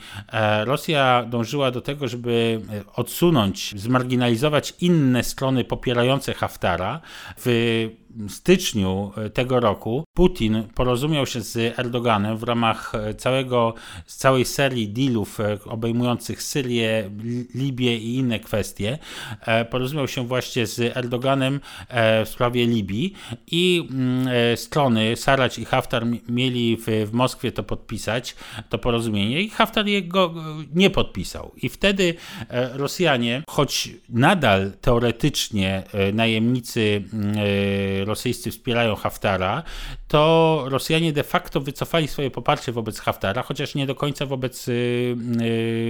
Rosja 0.64 1.24
dążyła 1.30 1.70
do 1.70 1.80
tego, 1.80 2.08
żeby 2.08 2.60
odsunąć, 2.94 3.80
zmarginalizować 3.80 4.74
inne 4.80 5.24
strony 5.24 5.64
popierające 5.64 6.34
Haftara 6.34 7.00
w 7.38 7.88
styczniu 8.28 9.12
e, 9.16 9.31
tego 9.31 9.61
roku 9.61 10.04
Putin 10.14 10.62
porozumiał 10.75 11.26
się 11.26 11.40
z 11.40 11.78
Erdoganem 11.78 12.37
w 12.37 12.42
ramach 12.42 12.95
e, 12.95 13.14
całego, 13.14 13.75
całej 14.07 14.45
serii 14.45 14.88
dealów 14.88 15.40
e, 15.40 15.59
obejmujących 15.64 16.42
Syrię, 16.42 17.11
Libię 17.54 17.97
i 17.97 18.16
inne 18.16 18.40
kwestie. 18.40 18.99
Porozumiał 19.71 20.09
się 20.09 20.26
właśnie 20.26 20.66
z 20.66 20.97
Erdoganem 20.97 21.61
w 22.25 22.28
sprawie 22.28 22.66
Libii 22.66 23.12
i 23.47 23.88
mm, 23.90 24.57
strony 24.57 25.16
Sarać 25.16 25.59
i 25.59 25.64
Haftar 25.64 26.07
mieli 26.28 26.76
w, 26.76 27.12
Moskwie 27.12 27.52
to 27.52 27.62
podpisać, 27.62 28.37
to 28.69 28.78
porozumienie 28.78 29.40
i 29.40 29.50
Haftar 29.50 29.87
jego 29.87 30.35
nie 30.75 30.90
podpisał. 30.90 31.52
I 31.62 31.69
wtedy 31.69 32.14
Rosjanie, 32.73 33.42
choć 33.49 33.90
nadal 34.09 34.73
teoretycznie 34.81 35.83
najemnicy 36.12 37.02
mm, 37.12 37.35
rosyjscy 38.04 38.50
wspierają 38.50 38.97
Haftara, 38.97 39.62
to 40.09 40.64
Rosjanie 40.66 41.12
de 41.12 41.23
facto 41.23 41.61
wycofali 41.61 42.09
swoje 42.09 42.30
poparcie 42.30 42.73
wobec 42.73 43.00
Haftara, 43.00 43.42
chociaż 43.42 43.75
nie 43.75 43.87
do 43.87 43.94
końca 43.94 44.26
wobec 44.26 44.68
y, 44.68 45.16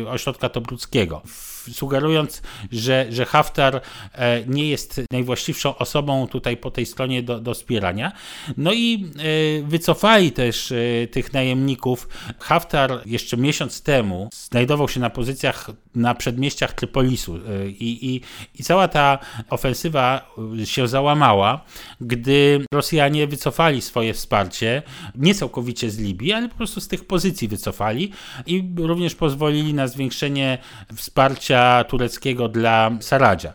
y, 0.03 0.05
ośrodka 0.09 0.49
Tobruckiego, 0.49 1.23
sugerując, 1.71 2.43
że, 2.73 3.07
że 3.11 3.25
Haftar 3.25 3.81
e, 4.13 4.43
nie 4.47 4.69
jest 4.69 5.01
najwłaściwszą 5.13 5.77
osobą 5.77 6.27
tutaj 6.27 6.57
po 6.57 6.71
tej 6.71 6.87
stronie 6.87 7.23
do, 7.23 7.41
do 7.41 7.55
wspierania. 7.55 8.13
No 8.57 8.73
i 8.73 9.11
e, 9.19 9.63
wycofali 9.63 10.33
też 10.33 10.73
e, 10.73 11.07
tych 11.07 11.33
najemników. 11.33 12.09
Haftar 12.39 13.01
jeszcze 13.07 13.37
miesiąc 13.37 13.83
temu 13.83 14.29
znajdował 14.33 14.89
się 14.89 15.01
na 15.01 15.11
pozycjach 15.11 15.71
na 15.95 16.15
przedmieściach 16.15 16.73
Trypolisu 16.73 17.39
i, 17.67 18.15
i, 18.15 18.21
i 18.61 18.65
cała 18.65 18.89
ta 18.89 19.19
ofensywa 19.51 20.35
się 20.65 20.89
załamała, 20.89 21.65
gdy 22.07 22.65
Rosjanie 22.75 23.27
wycofali 23.27 23.83
swoje 23.83 24.15
wsparcie, 24.15 24.83
nie 25.15 25.35
całkowicie 25.35 25.91
z 25.91 25.99
Libii, 25.99 26.33
ale 26.33 26.49
po 26.49 26.55
prostu 26.55 26.81
z 26.81 26.89
tych 26.89 27.05
pozycji 27.05 27.49
wycofali 27.49 28.13
i 28.47 28.75
również 28.77 29.15
pozwolili 29.15 29.75
na 29.75 29.89
zwiększenie 29.89 30.59
wsparcia 30.97 31.85
tureckiego 31.85 32.49
dla 32.49 32.91
Saradzia. 33.01 33.53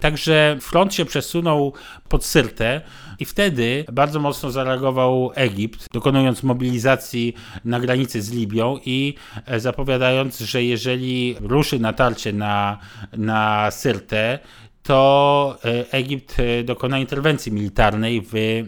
Także 0.00 0.56
front 0.60 0.94
się 0.94 1.04
przesunął 1.04 1.72
pod 2.08 2.24
Syrtę 2.24 2.80
i 3.18 3.24
wtedy 3.24 3.84
bardzo 3.92 4.20
mocno 4.20 4.50
zareagował 4.50 5.30
Egipt, 5.34 5.86
dokonując 5.92 6.42
mobilizacji 6.42 7.34
na 7.64 7.80
granicy 7.80 8.22
z 8.22 8.30
Libią 8.32 8.78
i 8.84 9.14
zapowiadając, 9.56 10.38
że 10.38 10.64
jeżeli 10.64 11.36
ruszy 11.40 11.78
natarcie 11.78 12.32
na, 12.32 12.78
na 13.12 13.70
Syrtę, 13.70 14.38
to 14.86 15.58
e, 15.64 15.90
Egipt 15.92 16.40
e, 16.40 16.64
dokona 16.64 16.98
interwencji 16.98 17.52
militarnej 17.52 18.20
w 18.20 18.34
e, 18.34 18.62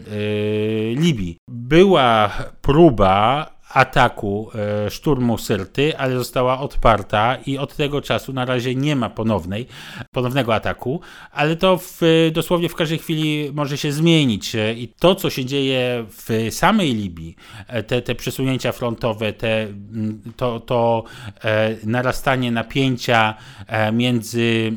Libii. 0.95 1.37
Była 1.49 2.31
próba 2.61 3.45
ataku 3.69 4.49
e, 4.85 4.89
szturmu 4.89 5.37
Syrty, 5.37 5.97
ale 5.97 6.17
została 6.17 6.59
odparta 6.59 7.37
i 7.45 7.57
od 7.57 7.75
tego 7.75 8.01
czasu 8.01 8.33
na 8.33 8.45
razie 8.45 8.75
nie 8.75 8.95
ma 8.95 9.09
ponownej, 9.09 9.67
ponownego 10.11 10.55
ataku, 10.55 11.01
ale 11.31 11.55
to 11.55 11.77
w, 11.77 12.01
dosłownie 12.33 12.69
w 12.69 12.75
każdej 12.75 12.97
chwili 12.97 13.51
może 13.53 13.77
się 13.77 13.91
zmienić. 13.91 14.55
E, 14.55 14.73
i 14.73 14.87
to, 14.87 15.15
co 15.15 15.29
się 15.29 15.45
dzieje 15.45 16.05
w 16.07 16.47
samej 16.53 16.93
Libii, 16.93 17.35
e, 17.67 17.83
te, 17.83 18.01
te 18.01 18.15
przesunięcia 18.15 18.71
frontowe, 18.71 19.33
te, 19.33 19.67
to, 20.35 20.59
to 20.59 21.03
narastanie 21.83 22.51
napięcia 22.51 23.35
między, 23.93 24.71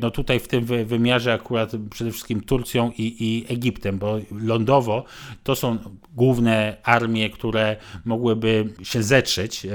no 0.00 0.10
tutaj 0.10 0.40
w 0.40 0.48
tym 0.48 0.64
wymiarze 0.64 1.32
akurat 1.32 1.72
przede 1.90 2.10
wszystkim 2.10 2.40
Turcją 2.40 2.90
i, 2.98 3.16
i 3.20 3.52
Egiptem, 3.52 3.98
bo 3.98 4.18
lądowo 4.42 5.04
to 5.42 5.56
są 5.56 5.78
główne 6.14 6.76
armie, 6.82 7.30
które 7.30 7.76
mogą 8.04 8.17
mogłyby 8.18 8.68
się 8.82 9.02
zetrzeć 9.02 9.66
e, 9.66 9.70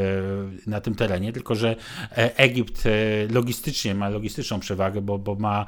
na 0.68 0.82
tym 0.82 0.96
terenie, 0.96 1.34
tylko 1.34 1.56
że 1.56 1.76
e, 2.12 2.38
Egipt 2.38 2.86
e, 2.86 2.90
logistycznie 3.34 3.96
ma 3.96 4.10
logistyczną 4.10 4.60
przewagę, 4.60 5.02
bo, 5.02 5.18
bo 5.18 5.36
ma 5.36 5.66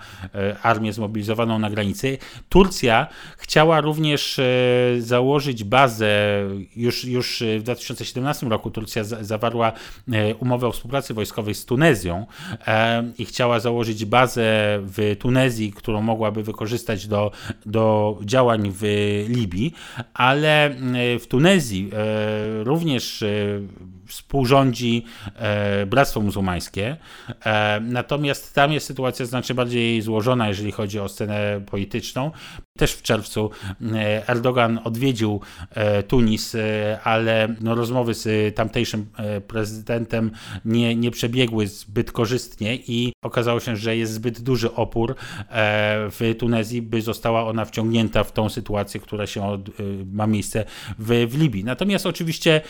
armię 0.63 0.94
zmobilizowaną 0.94 1.60
na 1.60 1.70
granicy. 1.70 2.17
Turcja 2.50 3.08
chciała 3.38 3.82
również 3.82 4.39
założyć 5.00 5.63
bazę, 5.63 6.15
już, 6.75 7.05
już 7.05 7.44
w 7.60 7.63
2017 7.63 8.46
roku 8.46 8.72
Turcja 8.72 9.03
zawarła 9.03 9.72
umowę 10.39 10.67
o 10.67 10.72
współpracy 10.72 11.13
wojskowej 11.13 11.55
z 11.55 11.65
Tunezją 11.65 12.25
i 13.17 13.25
chciała 13.25 13.60
założyć 13.60 14.05
bazę 14.05 14.44
w 14.82 15.15
Tunezji, 15.20 15.72
którą 15.72 16.01
mogłaby 16.01 16.44
wykorzystać 16.44 17.08
do, 17.08 17.32
do 17.65 18.17
działań 18.24 18.72
w 18.72 18.84
Libii, 19.29 19.74
ale 20.13 20.75
w 21.20 21.27
Tunezji 21.27 21.91
również 22.66 23.24
e, 23.24 23.62
współrządzi 24.08 25.06
e, 25.36 25.86
Bractwo 25.86 26.22
Muzułmańskie. 26.22 26.98
E, 27.46 27.80
natomiast 27.80 28.54
tam 28.54 28.72
jest 28.72 28.86
sytuacja 28.86 29.26
znacznie 29.26 29.56
bardziej 29.56 30.02
złożona, 30.02 30.48
jeżeli 30.48 30.72
chodzi 30.72 31.00
o 31.00 31.10
scenę 31.10 31.62
polityczną, 31.66 32.32
Też 32.78 32.92
w 32.94 33.02
czerwcu 33.02 33.50
e, 33.94 34.30
Erdogan 34.30 34.80
odwiedził 34.84 35.42
e, 35.70 36.04
Tunis, 36.04 36.56
e, 36.56 37.00
ale 37.04 37.56
no 37.62 37.76
rozmowy 37.76 38.14
z 38.14 38.56
tamtejszym 38.56 39.06
prezydentem 39.48 40.32
nie, 40.66 40.96
nie 40.96 41.12
przebiegły 41.12 41.68
zbyt 41.68 42.12
korzystnie 42.12 42.76
i 42.76 43.14
okazało 43.24 43.60
się, 43.60 43.76
że 43.76 43.98
jest 43.98 44.14
zbyt 44.14 44.42
duży 44.42 44.74
opór 44.74 45.16
w 46.12 46.36
Tunezji, 46.40 46.82
by 46.82 47.02
została 47.02 47.48
ona 47.48 47.66
wciągnięta 47.66 48.24
w 48.24 48.32
tą 48.32 48.50
sytuację, 48.50 49.00
która 49.00 49.28
się 49.28 49.48
od, 49.48 49.70
ma 50.12 50.28
miejsce 50.28 50.66
w, 51.00 51.28
w 51.30 51.38
Libii. 51.40 51.64
Natomiast 51.64 52.06
oczywiście 52.06 52.62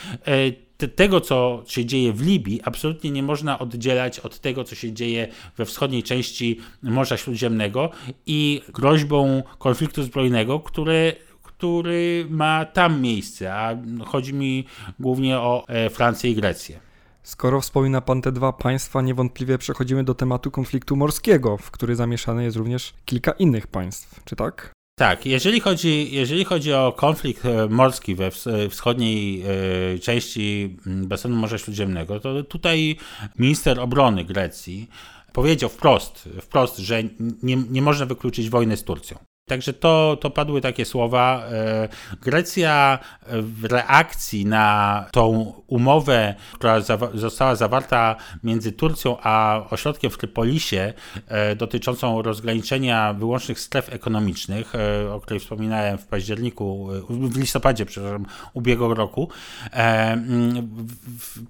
tego, 0.95 1.21
co 1.21 1.63
się 1.67 1.85
dzieje 1.85 2.13
w 2.13 2.21
Libii, 2.21 2.61
absolutnie 2.63 3.11
nie 3.11 3.23
można 3.23 3.59
oddzielać 3.59 4.19
od 4.19 4.39
tego, 4.39 4.63
co 4.63 4.75
się 4.75 4.93
dzieje 4.93 5.27
we 5.57 5.65
wschodniej 5.65 6.03
części 6.03 6.59
Morza 6.83 7.17
Śródziemnego 7.17 7.89
i 8.25 8.61
groźbą 8.73 9.43
konfliktu 9.57 10.03
zbrojnego, 10.03 10.59
który 10.59 11.15
który 11.43 12.27
ma 12.29 12.65
tam 12.65 13.01
miejsce, 13.01 13.55
a 13.55 13.77
chodzi 14.05 14.33
mi 14.33 14.65
głównie 14.99 15.37
o 15.37 15.65
e, 15.67 15.89
Francję 15.89 16.31
i 16.31 16.35
Grecję. 16.35 16.79
Skoro 17.23 17.61
wspomina 17.61 18.01
Pan 18.01 18.21
te 18.21 18.31
dwa 18.31 18.53
państwa, 18.53 19.01
niewątpliwie 19.01 19.57
przechodzimy 19.57 20.03
do 20.03 20.15
tematu 20.15 20.51
konfliktu 20.51 20.95
morskiego, 20.95 21.57
w 21.57 21.71
który 21.71 21.95
zamieszane 21.95 22.43
jest 22.43 22.57
również 22.57 22.93
kilka 23.05 23.31
innych 23.31 23.67
państw, 23.67 24.23
czy 24.25 24.35
tak? 24.35 24.74
Tak, 24.97 25.25
jeżeli 25.25 25.59
chodzi, 25.59 26.11
jeżeli 26.11 26.45
chodzi 26.45 26.73
o 26.73 26.93
konflikt 26.97 27.45
e, 27.45 27.67
morski 27.67 28.15
we 28.15 28.31
wschodniej 28.69 29.43
e, 29.43 29.99
części 29.99 30.77
basenu 30.85 31.35
Morza 31.35 31.57
Śródziemnego, 31.57 32.19
to 32.19 32.43
tutaj 32.43 32.97
minister 33.39 33.79
obrony 33.79 34.25
Grecji 34.25 34.89
powiedział 35.33 35.69
wprost, 35.69 36.29
wprost 36.41 36.77
że 36.77 37.03
nie, 37.43 37.55
nie 37.55 37.81
można 37.81 38.05
wykluczyć 38.05 38.49
wojny 38.49 38.77
z 38.77 38.83
Turcją. 38.83 39.17
Także 39.47 39.73
to, 39.73 40.17
to 40.21 40.29
padły 40.29 40.61
takie 40.61 40.85
słowa. 40.85 41.43
E, 41.51 41.89
Grecja 42.21 42.99
w 43.27 43.65
reakcji 43.65 44.45
na 44.45 45.05
tą 45.11 45.53
umowę, 45.67 46.35
która 46.53 46.81
została 47.13 47.55
zawarta 47.55 48.15
między 48.43 48.71
Turcją 48.71 49.17
a 49.23 49.61
ośrodkiem 49.69 50.11
w 50.11 50.17
Trypolisie 50.17 50.93
e, 51.27 51.55
dotyczącą 51.55 52.21
rozgraniczenia 52.21 53.13
wyłącznych 53.13 53.59
stref 53.59 53.93
ekonomicznych, 53.93 54.73
e, 54.75 55.13
o 55.13 55.19
której 55.19 55.39
wspominałem 55.39 55.97
w 55.97 56.05
październiku, 56.05 56.87
w 57.09 57.37
listopadzie, 57.37 57.85
przepraszam, 57.85 58.25
ubiegłego 58.53 58.93
roku, 58.93 59.29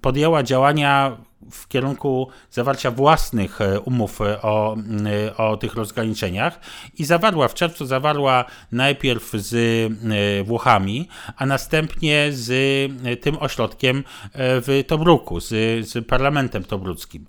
podjęła 0.02 0.44
działania 0.44 1.18
w 1.52 1.68
kierunku 1.68 2.28
zawarcia 2.52 2.92
własnych 2.92 3.62
e, 3.62 3.80
umów 3.80 4.22
e, 4.22 4.42
o, 4.42 4.78
e, 5.28 5.38
o 5.38 5.58
tych 5.58 5.76
rozgraniczeniach 5.76 6.60
i 6.98 7.06
zawarła 7.06 7.48
w 7.48 7.54
czerwcu 7.54 7.86
zawarła 7.86 8.46
najpierw 8.72 9.32
z 9.34 9.56
Włochami, 10.48 11.08
a 11.38 11.46
następnie 11.46 12.28
z 12.32 12.52
tym 13.22 13.38
ośrodkiem 13.40 14.04
w 14.36 14.84
Tobruku, 14.88 15.40
z, 15.40 15.50
z 15.88 16.08
parlamentem 16.08 16.64
tobruckim. 16.64 17.26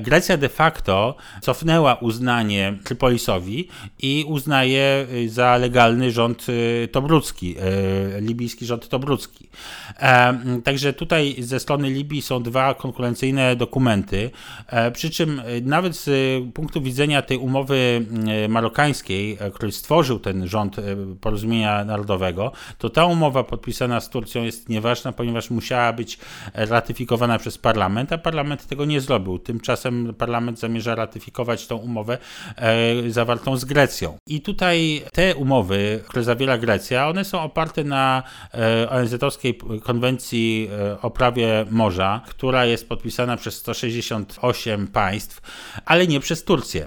Grecja 0.00 0.36
de 0.36 0.48
facto 0.48 1.16
cofnęła 1.40 1.94
uznanie 1.94 2.78
Trypolisowi 2.84 3.68
i 3.98 4.24
uznaje 4.28 5.06
za 5.26 5.56
legalny 5.56 6.12
rząd 6.12 6.46
tobrucki, 6.92 7.56
libijski 8.20 8.66
rząd 8.66 8.88
tobrucki. 8.88 9.48
Także 10.64 10.92
tutaj 10.92 11.36
ze 11.38 11.60
strony 11.60 11.90
Libii 11.90 12.22
są 12.22 12.42
dwa 12.42 12.74
konkurencyjne 12.74 13.43
dokumenty, 13.56 14.30
e, 14.66 14.90
przy 14.90 15.10
czym 15.10 15.40
e, 15.40 15.60
nawet 15.60 15.96
z 15.96 16.10
punktu 16.54 16.80
widzenia 16.80 17.22
tej 17.22 17.38
umowy 17.38 18.06
e, 18.44 18.48
marokańskiej, 18.48 19.38
który 19.54 19.72
stworzył 19.72 20.18
ten 20.18 20.48
rząd 20.48 20.76
porozumienia 21.20 21.84
narodowego, 21.84 22.52
to 22.78 22.90
ta 22.90 23.04
umowa 23.04 23.44
podpisana 23.44 24.00
z 24.00 24.10
Turcją 24.10 24.42
jest 24.42 24.68
nieważna, 24.68 25.12
ponieważ 25.12 25.50
musiała 25.50 25.92
być 25.92 26.18
ratyfikowana 26.54 27.38
przez 27.38 27.58
parlament, 27.58 28.12
a 28.12 28.18
parlament 28.18 28.66
tego 28.66 28.84
nie 28.84 29.00
zrobił. 29.00 29.38
Tymczasem 29.38 30.14
parlament 30.18 30.58
zamierza 30.58 30.94
ratyfikować 30.94 31.66
tą 31.66 31.76
umowę 31.76 32.18
zawartą 33.08 33.56
z 33.56 33.64
Grecją. 33.64 34.18
I 34.26 34.40
tutaj 34.40 35.02
te 35.12 35.34
umowy, 35.34 36.00
które 36.08 36.24
zawiera 36.24 36.58
Grecja, 36.58 37.08
one 37.08 37.24
są 37.24 37.40
oparte 37.40 37.84
na 37.84 38.22
ONZ-owskiej 38.90 39.58
konwencji 39.82 40.70
o 41.02 41.10
prawie 41.10 41.66
morza, 41.70 42.20
która 42.28 42.64
jest 42.66 42.88
podpisana 42.88 43.33
przez 43.36 43.54
168 43.54 44.86
państw, 44.86 45.40
ale 45.84 46.06
nie 46.06 46.20
przez 46.20 46.44
Turcję 46.44 46.86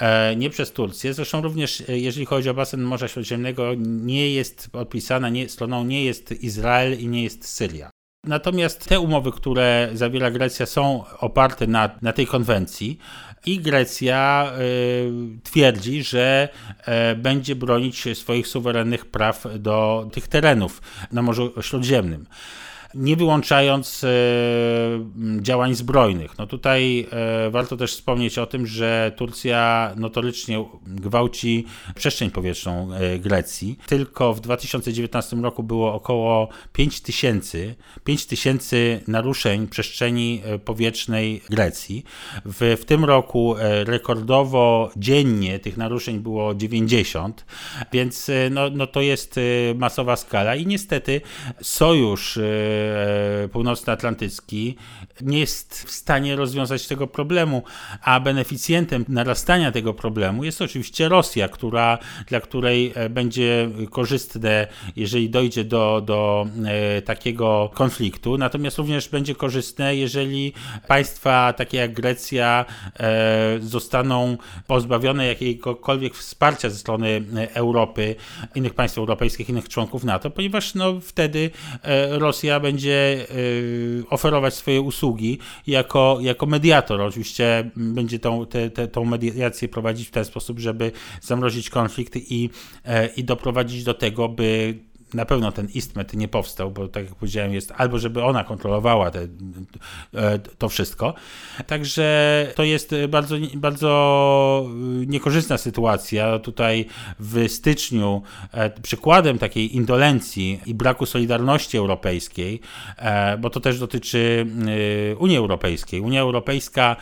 e, 0.00 0.36
nie 0.36 0.50
przez 0.50 0.72
Turcję. 0.72 1.14
Zresztą 1.14 1.42
również 1.42 1.82
e, 1.88 1.98
jeżeli 1.98 2.26
chodzi 2.26 2.48
o 2.48 2.54
basen 2.54 2.82
Morza 2.82 3.08
Śródziemnego, 3.08 3.74
nie 3.78 4.30
jest 4.30 4.70
podpisana, 4.70 5.28
nie, 5.28 5.48
stroną 5.48 5.84
nie 5.84 6.04
jest 6.04 6.32
Izrael 6.32 6.98
i 7.00 7.08
nie 7.08 7.24
jest 7.24 7.48
Syria. 7.48 7.90
Natomiast 8.24 8.88
te 8.88 9.00
umowy, 9.00 9.32
które 9.32 9.90
zawiera 9.92 10.30
Grecja, 10.30 10.66
są 10.66 11.04
oparte 11.18 11.66
na, 11.66 11.90
na 12.02 12.12
tej 12.12 12.26
konwencji 12.26 12.98
i 13.46 13.60
Grecja 13.60 14.52
y, 14.60 15.12
twierdzi, 15.42 16.02
że 16.02 16.48
y, 17.12 17.16
będzie 17.16 17.56
bronić 17.56 18.18
swoich 18.18 18.48
suwerennych 18.48 19.06
praw 19.06 19.46
do 19.58 20.08
tych 20.12 20.28
terenów 20.28 20.82
na 21.12 21.22
Morzu 21.22 21.52
Śródziemnym 21.60 22.26
nie 22.94 23.16
wyłączając 23.16 24.04
e, 24.04 24.08
działań 25.40 25.74
zbrojnych. 25.74 26.38
No 26.38 26.46
tutaj 26.46 27.06
e, 27.46 27.50
warto 27.50 27.76
też 27.76 27.92
wspomnieć 27.92 28.38
o 28.38 28.46
tym, 28.46 28.66
że 28.66 29.12
Turcja 29.16 29.92
notorycznie 29.96 30.64
gwałci 30.86 31.64
przestrzeń 31.94 32.30
powietrzną 32.30 32.92
e, 32.92 33.18
Grecji. 33.18 33.78
Tylko 33.86 34.34
w 34.34 34.40
2019 34.40 35.36
roku 35.36 35.62
było 35.62 35.94
około 35.94 36.48
5 36.72 37.00
tysięcy, 37.00 37.74
5 38.04 38.26
tysięcy 38.26 39.00
naruszeń 39.08 39.68
przestrzeni 39.68 40.42
powietrznej 40.64 41.40
Grecji. 41.50 42.04
W, 42.44 42.76
w 42.80 42.84
tym 42.84 43.04
roku 43.04 43.54
rekordowo 43.84 44.90
dziennie 44.96 45.58
tych 45.58 45.76
naruszeń 45.76 46.18
było 46.18 46.54
90, 46.54 47.44
więc 47.92 48.30
no, 48.50 48.70
no 48.70 48.86
to 48.86 49.00
jest 49.00 49.40
masowa 49.74 50.16
skala 50.16 50.56
i 50.56 50.66
niestety 50.66 51.20
sojusz 51.62 52.38
północnoatlantycki 53.52 54.76
nie 55.20 55.38
jest 55.38 55.84
w 55.86 55.90
stanie 55.90 56.36
rozwiązać 56.36 56.86
tego 56.86 57.06
problemu, 57.06 57.62
a 58.02 58.20
beneficjentem 58.20 59.04
narastania 59.08 59.72
tego 59.72 59.94
problemu 59.94 60.44
jest 60.44 60.62
oczywiście 60.62 61.08
Rosja, 61.08 61.48
która, 61.48 61.98
dla 62.26 62.40
której 62.40 62.92
e, 62.94 63.08
będzie 63.08 63.70
korzystne, 63.90 64.66
jeżeli 64.96 65.30
dojdzie 65.30 65.64
do, 65.64 66.02
do 66.04 66.46
e, 66.64 67.02
takiego 67.02 67.70
konfliktu, 67.74 68.38
natomiast 68.38 68.78
również 68.78 69.08
będzie 69.08 69.34
korzystne, 69.34 69.96
jeżeli 69.96 70.52
państwa 70.88 71.52
takie 71.52 71.78
jak 71.78 71.94
Grecja 71.94 72.64
zostaną 73.60 74.36
pozbawione 74.66 75.26
jakiegokolwiek 75.26 76.14
wsparcia 76.14 76.70
ze 76.70 76.76
strony 76.76 77.24
Europy, 77.54 78.14
innych 78.54 78.74
państw 78.74 78.98
europejskich, 78.98 79.48
innych 79.48 79.68
członków 79.68 80.04
NATO, 80.04 80.30
ponieważ 80.30 80.74
no, 80.74 81.00
wtedy 81.00 81.50
Rosja 82.10 82.60
będzie 82.60 82.73
będzie 82.74 83.26
y, 83.30 84.04
oferować 84.10 84.54
swoje 84.54 84.80
usługi 84.80 85.38
jako, 85.66 86.18
jako 86.20 86.46
mediator. 86.46 87.00
Oczywiście 87.00 87.70
będzie 87.76 88.18
tą, 88.18 88.46
te, 88.46 88.70
te, 88.70 88.88
tą 88.88 89.04
mediację 89.04 89.68
prowadzić 89.68 90.08
w 90.08 90.10
ten 90.10 90.24
sposób, 90.24 90.58
żeby 90.58 90.92
zamrozić 91.20 91.70
konflikt 91.70 92.16
i, 92.16 92.50
e, 92.84 93.06
i 93.06 93.24
doprowadzić 93.24 93.84
do 93.84 93.94
tego, 93.94 94.28
by 94.28 94.78
na 95.14 95.24
pewno 95.24 95.52
ten 95.52 95.68
istmet 95.74 96.14
nie 96.14 96.28
powstał, 96.28 96.70
bo 96.70 96.88
tak 96.88 97.04
jak 97.04 97.14
powiedziałem, 97.14 97.54
jest 97.54 97.72
albo 97.76 97.98
żeby 97.98 98.24
ona 98.24 98.44
kontrolowała 98.44 99.10
te, 99.10 99.28
e, 100.14 100.38
to 100.38 100.68
wszystko. 100.68 101.14
Także 101.66 102.04
to 102.54 102.62
jest 102.62 102.94
bardzo, 103.08 103.36
bardzo 103.54 104.66
niekorzystna 105.06 105.58
sytuacja. 105.58 106.38
Tutaj 106.38 106.86
w 107.18 107.48
styczniu 107.48 108.22
e, 108.52 108.70
przykładem 108.70 109.38
takiej 109.38 109.76
indolencji 109.76 110.60
i 110.66 110.74
braku 110.74 111.06
solidarności 111.06 111.76
europejskiej, 111.76 112.60
e, 112.96 113.38
bo 113.38 113.50
to 113.50 113.60
też 113.60 113.78
dotyczy 113.78 114.46
Unii 115.18 115.36
Europejskiej. 115.36 116.00
Unia 116.00 116.20
Europejska 116.20 116.96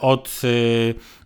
od 0.00 0.40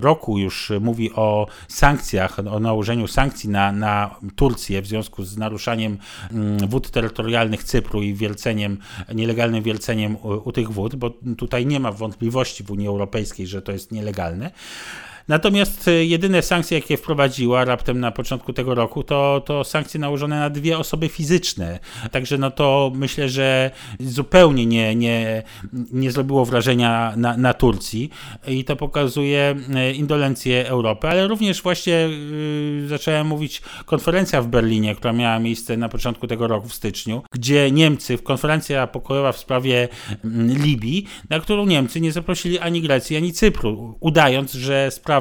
roku 0.01 0.39
już 0.39 0.73
mówi 0.81 1.13
o 1.13 1.47
sankcjach, 1.69 2.39
o 2.39 2.61
nałożeniu 2.61 3.07
sankcji 3.07 3.49
na, 3.49 3.73
na 3.73 4.17
Turcję 4.37 4.83
w 4.83 4.87
związku 4.87 5.25
z 5.25 5.37
naruszaniem 5.37 5.99
wód 6.69 6.91
terytorialnych 6.91 7.65
Cypru 7.65 8.03
i 8.03 8.15
wielceniem, 8.15 8.79
nielegalnym 9.15 9.63
wielceniem 9.63 10.17
u, 10.17 10.29
u 10.49 10.53
tych 10.53 10.71
wód, 10.71 10.95
bo 10.95 11.11
tutaj 11.39 11.67
nie 11.67 11.81
ma 11.81 11.93
wątpliwości 11.93 12.65
w 12.65 12.71
Unii 12.71 12.89
Europejskiej, 12.89 13.47
że 13.47 13.63
to 13.63 13.73
jest 13.73 13.93
nielegalne. 13.93 14.51
Natomiast 15.29 15.89
e, 15.89 16.05
jedyne 16.05 16.43
sankcje, 16.43 16.79
jakie 16.79 16.97
wprowadziła 16.97 17.65
raptem 17.65 18.01
na 18.01 18.11
początku 18.11 18.53
tego 18.53 18.75
roku, 18.75 19.03
to, 19.03 19.43
to 19.47 19.65
sankcje 19.65 20.01
nałożone 20.01 20.39
na 20.39 20.51
dwie 20.51 20.79
osoby 20.79 21.09
fizyczne. 21.09 21.79
Także 22.11 22.39
no 22.39 22.51
to 22.51 22.93
myślę, 22.95 23.29
że 23.29 23.71
zupełnie 24.01 24.67
nie, 24.67 24.95
nie, 24.95 25.43
nie 25.93 26.11
zrobiło 26.11 26.45
wrażenia 26.45 27.13
na, 27.17 27.37
na 27.37 27.55
Turcji 27.55 28.11
i 28.47 28.65
to 28.65 28.77
pokazuje 28.77 29.57
e, 29.75 29.93
indolencję 29.93 30.69
Europy, 30.69 31.09
ale 31.09 31.27
również 31.27 31.63
właśnie 31.63 31.93
yy, 31.93 32.89
zacząłem 32.89 33.27
mówić 33.27 33.63
konferencja 33.85 34.43
w 34.43 34.47
Berlinie, 34.47 34.95
która 34.95 35.13
miała 35.13 35.39
miejsce 35.39 35.77
na 35.77 35.89
początku 35.89 36.27
tego 36.27 36.47
roku 36.47 36.69
w 36.69 36.75
styczniu, 36.75 37.23
gdzie 37.31 37.71
Niemcy, 37.71 38.19
konferencja 38.19 38.87
pokojowa 38.87 39.33
w 39.33 39.39
sprawie 39.39 39.89
mm, 40.25 40.63
Libii, 40.63 41.07
na 41.31 41.41
którą 41.41 41.67
Niemcy 41.67 42.01
nie 42.01 42.13
zaprosili 42.13 42.59
ani 42.59 42.83
Grecji, 42.83 43.17
ani 43.17 43.33
Cypru, 43.33 43.97
udając, 44.01 44.53
że 44.53 44.91
sprawa 44.91 45.14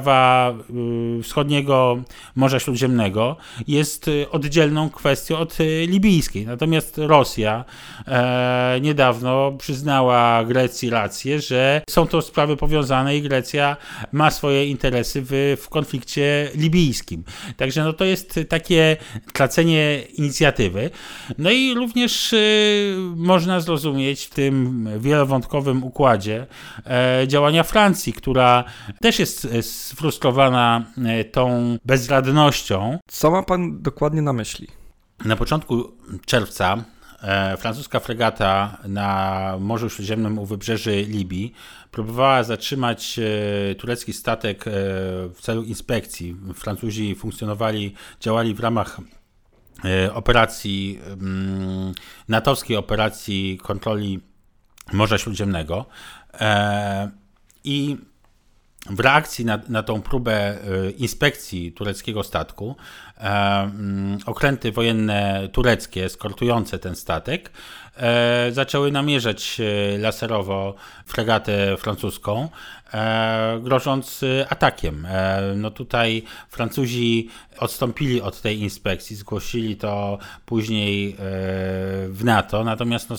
yy, 0.70 1.24
wschodniego 1.24 2.04
Morza 2.36 2.60
Śródziemnego 2.60 3.38
jest 3.68 4.08
y, 4.08 4.30
oddzielną 4.32 4.90
kwestią 4.90 5.38
od 5.38 5.60
y, 5.60 5.86
libijskiej. 5.88 6.46
Natomiast 6.46 6.98
Rosja 6.98 7.66
e, 8.08 8.78
niedawno 8.82 9.52
przyznała 9.52 10.44
Grecji 10.46 10.90
rację, 10.90 11.42
że 11.42 11.82
są 11.90 12.08
to 12.08 12.22
sprawy 12.22 12.58
powiązane 12.58 13.18
i 13.18 13.22
Grecja 13.22 13.78
ma 14.12 14.32
swoje 14.32 14.66
interesy 14.68 15.22
w, 15.26 15.58
w 15.62 15.70
konflikcie 15.70 16.50
libijskim. 16.56 17.24
Także 17.58 17.84
no 17.84 17.94
to 17.94 18.06
jest 18.06 18.40
takie 18.50 18.98
tracenie 19.34 20.04
inicjatywy. 20.18 20.90
No 21.38 21.52
i 21.52 21.74
również 21.74 22.34
y, 22.34 22.96
można 23.16 23.60
zrozumieć 23.60 24.26
w 24.26 24.30
tym 24.30 24.90
wielowątkowym 25.00 25.84
układzie 25.84 26.46
e, 26.86 27.28
działania 27.28 27.64
Francji, 27.64 28.14
która 28.14 28.64
też 29.02 29.20
jest 29.20 29.48
sfrustrowana 29.84 30.86
e, 31.06 31.24
tą 31.24 31.78
bezradnością. 31.86 33.00
Co 33.08 33.32
ma 33.32 33.44
pan 33.44 33.82
dokładnie 33.82 34.22
na 34.22 34.34
myśli? 34.34 34.68
Na 35.26 35.36
początku 35.36 35.92
czerwca 36.26 36.84
e, 37.22 37.58
francuska 37.58 38.00
fregata 38.00 38.78
na 38.88 39.58
Morzu 39.60 39.90
Śródziemnym 39.90 40.40
u 40.40 40.46
wybrzeży 40.46 41.06
Libii 41.08 41.54
próbowała 41.92 42.44
zatrzymać 42.44 43.20
e, 43.20 43.76
turecki 43.76 44.14
statek 44.14 44.66
w 45.34 45.38
celu 45.42 45.64
inspekcji. 45.64 46.36
Francuzi 46.56 47.16
funkcjonowali, 47.16 47.94
działali 48.20 48.54
w 48.54 48.60
ramach 48.60 48.98
operacji, 50.14 51.00
mm, 51.08 51.94
natowskiej 52.30 52.78
operacji 52.78 53.60
kontroli 53.64 54.20
Morza 54.94 55.18
Śródziemnego. 55.18 55.86
I 57.64 57.98
w 58.90 59.00
reakcji 59.00 59.46
na, 59.46 59.60
na 59.70 59.84
tą 59.84 60.02
próbę 60.02 60.34
e, 60.34 60.58
inspekcji 60.92 61.72
tureckiego 61.72 62.24
statku, 62.24 62.76
e, 63.18 63.22
mm, 63.22 64.18
okręty 64.26 64.72
wojenne 64.72 65.50
tureckie 65.52 66.06
eskortujące 66.06 66.80
ten 66.80 66.96
statek 66.96 67.52
e, 67.98 68.52
zaczęły 68.52 68.92
namierzać 68.92 69.62
laserowo 70.00 70.76
fregatę 71.06 71.78
francuską, 71.78 72.50
grożąc 73.62 74.22
atakiem. 74.50 75.08
No 75.56 75.72
tutaj 75.72 76.24
Francuzi 76.50 77.30
odstąpili 77.60 78.22
od 78.22 78.42
tej 78.42 78.60
inspekcji, 78.60 79.16
zgłosili 79.16 79.76
to 79.76 80.18
później 80.46 81.16
w 82.10 82.22
NATO, 82.24 82.64
natomiast 82.64 83.10
no, 83.10 83.16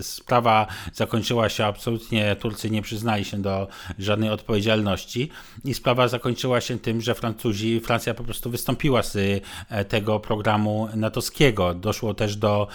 sprawa 0.00 0.66
zakończyła 0.92 1.48
się 1.48 1.64
absolutnie, 1.64 2.36
Turcy 2.36 2.70
nie 2.70 2.82
przyznali 2.82 3.24
się 3.24 3.42
do 3.42 3.68
żadnej 3.98 4.30
odpowiedzialności 4.30 5.30
i 5.64 5.74
sprawa 5.74 6.08
zakończyła 6.08 6.60
się 6.60 6.78
tym, 6.78 7.00
że 7.00 7.14
Francuzi, 7.14 7.80
Francja 7.80 8.14
po 8.14 8.24
prostu 8.24 8.50
wystąpiła 8.50 9.02
z 9.02 9.44
tego 9.88 10.20
programu 10.20 10.88
natowskiego. 10.94 11.74
Doszło 11.74 12.14
też 12.14 12.36
do 12.36 12.68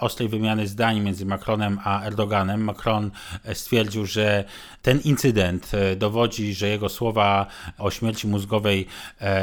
ostrej 0.00 0.28
wymiany 0.28 0.66
zdań 0.66 1.00
między 1.00 1.26
Macronem 1.26 1.78
a 1.84 2.02
Erdoganem. 2.02 2.64
Macron 2.64 3.10
stwierdził, 3.54 4.06
że 4.06 4.44
ten 4.82 5.00
incydent 5.00 5.70
dowodzi, 5.96 6.54
że 6.54 6.68
jego 6.68 6.88
słowa 6.88 7.46
o 7.78 7.90
śmierci 7.90 8.26
mózgowej 8.26 8.86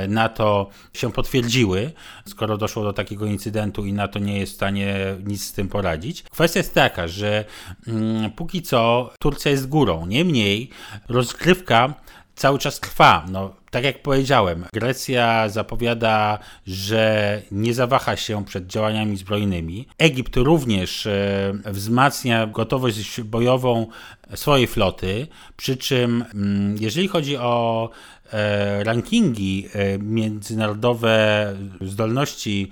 NATO 0.08 0.69
się 0.93 1.12
potwierdziły, 1.12 1.91
skoro 2.25 2.58
doszło 2.58 2.84
do 2.84 2.93
takiego 2.93 3.25
incydentu 3.25 3.86
i 3.86 3.93
NATO 3.93 4.19
nie 4.19 4.39
jest 4.39 4.51
w 4.51 4.56
stanie 4.56 5.15
nic 5.25 5.43
z 5.45 5.53
tym 5.53 5.67
poradzić. 5.67 6.23
Kwestia 6.23 6.60
jest 6.60 6.73
taka, 6.73 7.08
że 7.08 7.45
mm, 7.88 8.32
póki 8.32 8.62
co 8.62 9.10
Turcja 9.19 9.51
jest 9.51 9.69
górą. 9.69 10.06
Niemniej 10.06 10.69
rozgrywka 11.10 11.93
cały 12.36 12.60
czas 12.60 12.79
trwa. 12.79 13.25
No, 13.32 13.62
tak 13.73 13.83
jak 13.83 14.01
powiedziałem, 14.01 14.65
Grecja 14.73 15.49
zapowiada, 15.49 16.39
że 16.67 17.41
nie 17.51 17.73
zawaha 17.73 18.15
się 18.15 18.45
przed 18.45 18.67
działaniami 18.67 19.17
zbrojnymi. 19.17 19.88
Egipt 19.97 20.36
również 20.36 21.05
e, 21.05 21.53
wzmacnia 21.65 22.47
gotowość 22.47 23.21
bojową 23.21 23.88
swojej 24.36 24.67
floty, 24.67 25.27
przy 25.57 25.77
czym 25.77 26.25
mm, 26.33 26.77
jeżeli 26.79 27.07
chodzi 27.07 27.38
o 27.38 27.89
e, 28.33 28.83
rankingi 28.83 29.67
e, 29.73 29.97
międzynarodowe 29.97 31.53
zdolności 31.81 32.71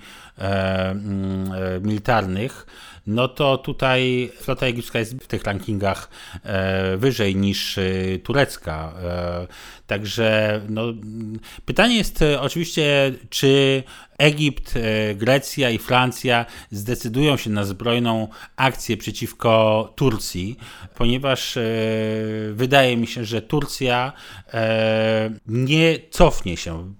militarnych, 1.82 2.66
no 3.06 3.28
to 3.28 3.58
tutaj 3.58 4.30
flota 4.40 4.66
egipska 4.66 4.98
jest 4.98 5.14
w 5.14 5.26
tych 5.26 5.44
rankingach 5.44 6.08
e, 6.44 6.96
wyżej 6.96 7.36
niż 7.36 7.78
e, 7.78 7.82
turecka. 8.22 8.92
E, 9.02 9.46
także 9.86 10.60
no, 10.68 10.82
pytanie 11.64 11.96
jest 11.96 12.24
oczywiście, 12.40 13.12
czy 13.30 13.82
Egipt, 14.18 14.74
Grecja 15.14 15.70
i 15.70 15.78
Francja 15.78 16.46
zdecydują 16.70 17.36
się 17.36 17.50
na 17.50 17.64
zbrojną 17.64 18.28
akcję 18.56 18.96
przeciwko 18.96 19.92
Turcji, 19.96 20.56
ponieważ 20.94 21.58
wydaje 22.52 22.96
mi 22.96 23.06
się, 23.06 23.24
że 23.24 23.42
Turcja 23.42 24.12
nie 25.46 25.98
cofnie 26.10 26.56
się 26.56 26.94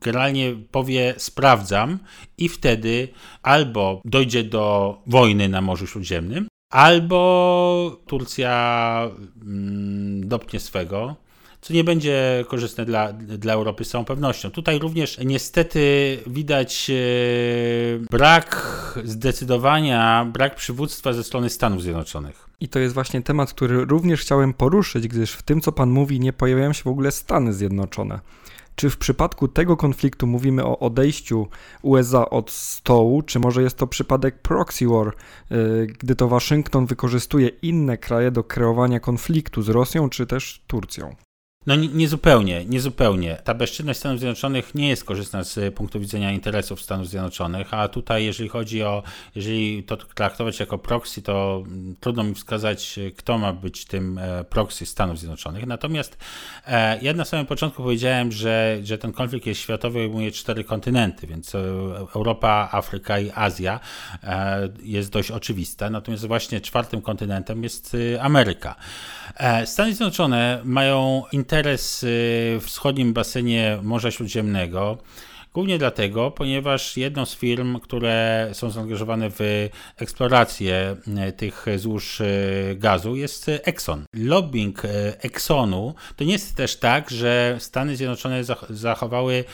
generalnie 0.00 0.56
powie 0.70 1.14
sprawdzam 1.18 1.98
i 2.38 2.48
wtedy 2.48 3.08
albo 3.42 4.00
dojdzie 4.04 4.44
do 4.44 4.96
wojny 5.06 5.48
na 5.48 5.60
Morzu 5.60 5.86
Śródziemnym, 5.86 6.48
albo 6.70 8.00
Turcja 8.06 9.10
mm, 9.42 10.28
dopnie 10.28 10.60
swego, 10.60 11.16
co 11.60 11.74
nie 11.74 11.84
będzie 11.84 12.44
korzystne 12.48 12.84
dla, 12.84 13.12
dla 13.12 13.52
Europy 13.52 13.84
z 13.84 13.88
całą 13.88 14.04
pewnością. 14.04 14.50
Tutaj 14.50 14.78
również 14.78 15.18
niestety 15.24 16.18
widać 16.26 16.90
e, 16.90 16.94
brak 18.10 18.66
zdecydowania, 19.04 20.26
brak 20.32 20.54
przywództwa 20.54 21.12
ze 21.12 21.24
strony 21.24 21.50
Stanów 21.50 21.82
Zjednoczonych. 21.82 22.50
I 22.60 22.68
to 22.68 22.78
jest 22.78 22.94
właśnie 22.94 23.22
temat, 23.22 23.52
który 23.52 23.84
również 23.84 24.20
chciałem 24.20 24.54
poruszyć, 24.54 25.08
gdyż 25.08 25.32
w 25.32 25.42
tym, 25.42 25.60
co 25.60 25.72
pan 25.72 25.90
mówi, 25.90 26.20
nie 26.20 26.32
pojawiają 26.32 26.72
się 26.72 26.82
w 26.82 26.86
ogóle 26.86 27.10
Stany 27.10 27.52
Zjednoczone. 27.52 28.20
Czy 28.80 28.90
w 28.90 28.96
przypadku 28.96 29.48
tego 29.48 29.76
konfliktu 29.76 30.26
mówimy 30.26 30.64
o 30.64 30.78
odejściu 30.78 31.46
USA 31.82 32.30
od 32.30 32.50
stołu, 32.50 33.22
czy 33.22 33.38
może 33.38 33.62
jest 33.62 33.76
to 33.76 33.86
przypadek 33.86 34.38
proxy 34.42 34.86
war, 34.88 35.08
y, 35.52 35.86
gdy 35.98 36.16
to 36.16 36.28
Waszyngton 36.28 36.86
wykorzystuje 36.86 37.48
inne 37.48 37.98
kraje 37.98 38.30
do 38.30 38.44
kreowania 38.44 39.00
konfliktu 39.00 39.62
z 39.62 39.68
Rosją 39.68 40.10
czy 40.10 40.26
też 40.26 40.64
Turcją? 40.66 41.16
No 41.66 41.74
niezupełnie, 41.74 42.64
nie 42.64 42.80
zupełnie. 42.80 43.36
Ta 43.44 43.54
bezczynność 43.54 43.98
Stanów 43.98 44.18
Zjednoczonych 44.18 44.74
nie 44.74 44.88
jest 44.88 45.04
korzystna 45.04 45.44
z 45.44 45.74
punktu 45.74 46.00
widzenia 46.00 46.32
interesów 46.32 46.82
Stanów 46.82 47.08
Zjednoczonych, 47.08 47.74
a 47.74 47.88
tutaj 47.88 48.24
jeżeli 48.24 48.48
chodzi 48.48 48.82
o, 48.82 49.02
jeżeli 49.34 49.82
to 49.82 49.96
traktować 49.96 50.60
jako 50.60 50.78
proxy, 50.78 51.22
to 51.22 51.62
trudno 52.00 52.24
mi 52.24 52.34
wskazać, 52.34 52.98
kto 53.16 53.38
ma 53.38 53.52
być 53.52 53.84
tym 53.84 54.18
e, 54.18 54.44
proxy 54.44 54.86
Stanów 54.86 55.18
Zjednoczonych. 55.18 55.66
Natomiast 55.66 56.18
e, 56.66 56.98
ja 57.02 57.12
na 57.12 57.24
samym 57.24 57.46
początku 57.46 57.82
powiedziałem, 57.82 58.32
że, 58.32 58.78
że 58.82 58.98
ten 58.98 59.12
konflikt 59.12 59.46
jest 59.46 59.60
światowy, 59.60 59.98
obejmuje 59.98 60.32
cztery 60.32 60.64
kontynenty, 60.64 61.26
więc 61.26 61.54
e, 61.54 61.58
Europa, 62.14 62.68
Afryka 62.72 63.18
i 63.18 63.30
Azja 63.34 63.80
jest 64.82 65.12
dość 65.12 65.30
oczywista. 65.30 65.90
Natomiast 65.90 66.26
właśnie 66.26 66.60
czwartym 66.60 67.02
kontynentem 67.02 67.62
jest 67.62 67.96
Ameryka. 68.20 68.74
Stany 69.64 69.94
Zjednoczone 69.94 70.60
mają 70.64 71.22
interes 71.32 71.50
w 71.62 72.62
wschodnim 72.66 73.12
basenie 73.12 73.78
Morza 73.82 74.10
Śródziemnego. 74.10 74.98
Głównie 75.54 75.78
dlatego, 75.78 76.30
ponieważ 76.30 76.96
jedną 76.96 77.26
z 77.26 77.34
firm, 77.34 77.80
które 77.80 78.48
są 78.52 78.70
zaangażowane 78.70 79.30
w 79.30 79.68
eksplorację 79.96 80.96
e, 81.16 81.32
tych 81.32 81.66
złóż 81.76 82.20
e, 82.20 82.24
gazu 82.76 83.16
jest 83.16 83.46
Exxon. 83.48 84.04
Lobbying 84.14 84.84
e, 84.84 84.88
Exxonu 85.22 85.94
to 86.16 86.24
nie 86.24 86.32
jest 86.32 86.56
też 86.56 86.76
tak, 86.76 87.10
że 87.10 87.56
Stany 87.58 87.96
Zjednoczone 87.96 88.42
zachowały 88.70 89.44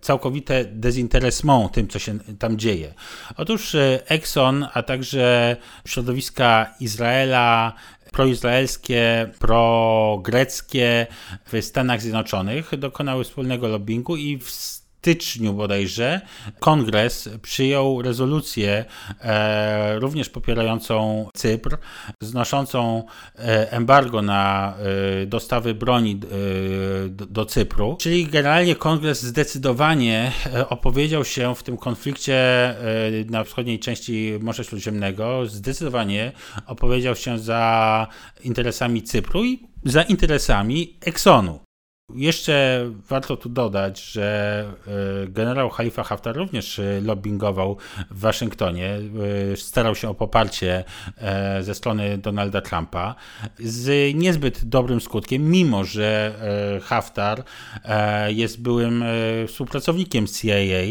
całkowite 0.00 0.64
dezinteresment 0.64 1.72
tym, 1.72 1.88
co 1.88 1.98
się 1.98 2.18
tam 2.38 2.58
dzieje. 2.58 2.94
Otóż 3.36 3.76
Exxon, 4.06 4.66
a 4.74 4.82
także 4.82 5.56
środowiska 5.86 6.74
Izraela, 6.80 7.72
proizraelskie, 8.12 9.30
progreckie 9.38 11.06
w 11.52 11.64
Stanach 11.64 12.02
Zjednoczonych 12.02 12.78
dokonały 12.78 13.24
wspólnego 13.24 13.68
lobbingu 13.68 14.16
i 14.16 14.38
w 14.38 14.50
styczniu 15.02 15.52
bodajże 15.52 16.20
kongres 16.58 17.28
przyjął 17.42 18.02
rezolucję 18.02 18.84
e, 19.20 19.98
również 19.98 20.28
popierającą 20.28 21.28
Cypr, 21.34 21.76
znoszącą 22.20 23.04
e, 23.38 23.72
embargo 23.72 24.22
na 24.22 24.74
e, 25.22 25.26
dostawy 25.26 25.74
broni 25.74 26.12
e, 26.12 27.08
do, 27.08 27.26
do, 27.26 27.46
Cypru. 27.46 27.96
Czyli 28.00 28.26
generalnie 28.26 28.76
kongres 28.76 29.22
zdecydowanie 29.22 30.32
e, 30.54 30.68
opowiedział 30.68 31.24
się 31.24 31.54
w 31.54 31.62
tym 31.62 31.76
konflikcie 31.76 32.34
e, 32.34 32.76
na 33.30 33.44
wschodniej 33.44 33.78
części 33.78 34.32
Morza 34.40 34.64
Śródziemnego, 34.64 35.46
zdecydowanie 35.46 36.32
opowiedział 36.66 37.16
się 37.16 37.38
za 37.38 38.06
interesami 38.44 39.02
Cypru 39.02 39.44
i 39.44 39.68
za 39.84 40.02
interesami 40.02 40.96
Exxonu. 41.00 41.71
Jeszcze 42.14 42.86
warto 43.08 43.36
tu 43.36 43.48
dodać, 43.48 44.04
że 44.04 44.64
e, 45.24 45.28
generał 45.28 45.70
Khalifa 45.70 46.02
Haftar 46.02 46.36
również 46.36 46.78
e, 46.78 47.00
lobbyingował 47.00 47.76
w 48.10 48.20
Waszyngtonie, 48.20 48.98
e, 49.52 49.56
starał 49.56 49.94
się 49.94 50.08
o 50.08 50.14
poparcie 50.14 50.84
ze 51.60 51.74
strony 51.74 52.18
Donalda 52.18 52.60
Trumpa 52.60 53.14
z 53.58 54.14
niezbyt 54.14 54.64
dobrym 54.64 55.00
skutkiem, 55.00 55.50
mimo 55.50 55.84
że 55.84 56.34
Haftar 56.82 57.44
jest 58.28 58.62
byłym 58.62 59.04
współpracownikiem 59.48 60.26
CIA 60.26 60.82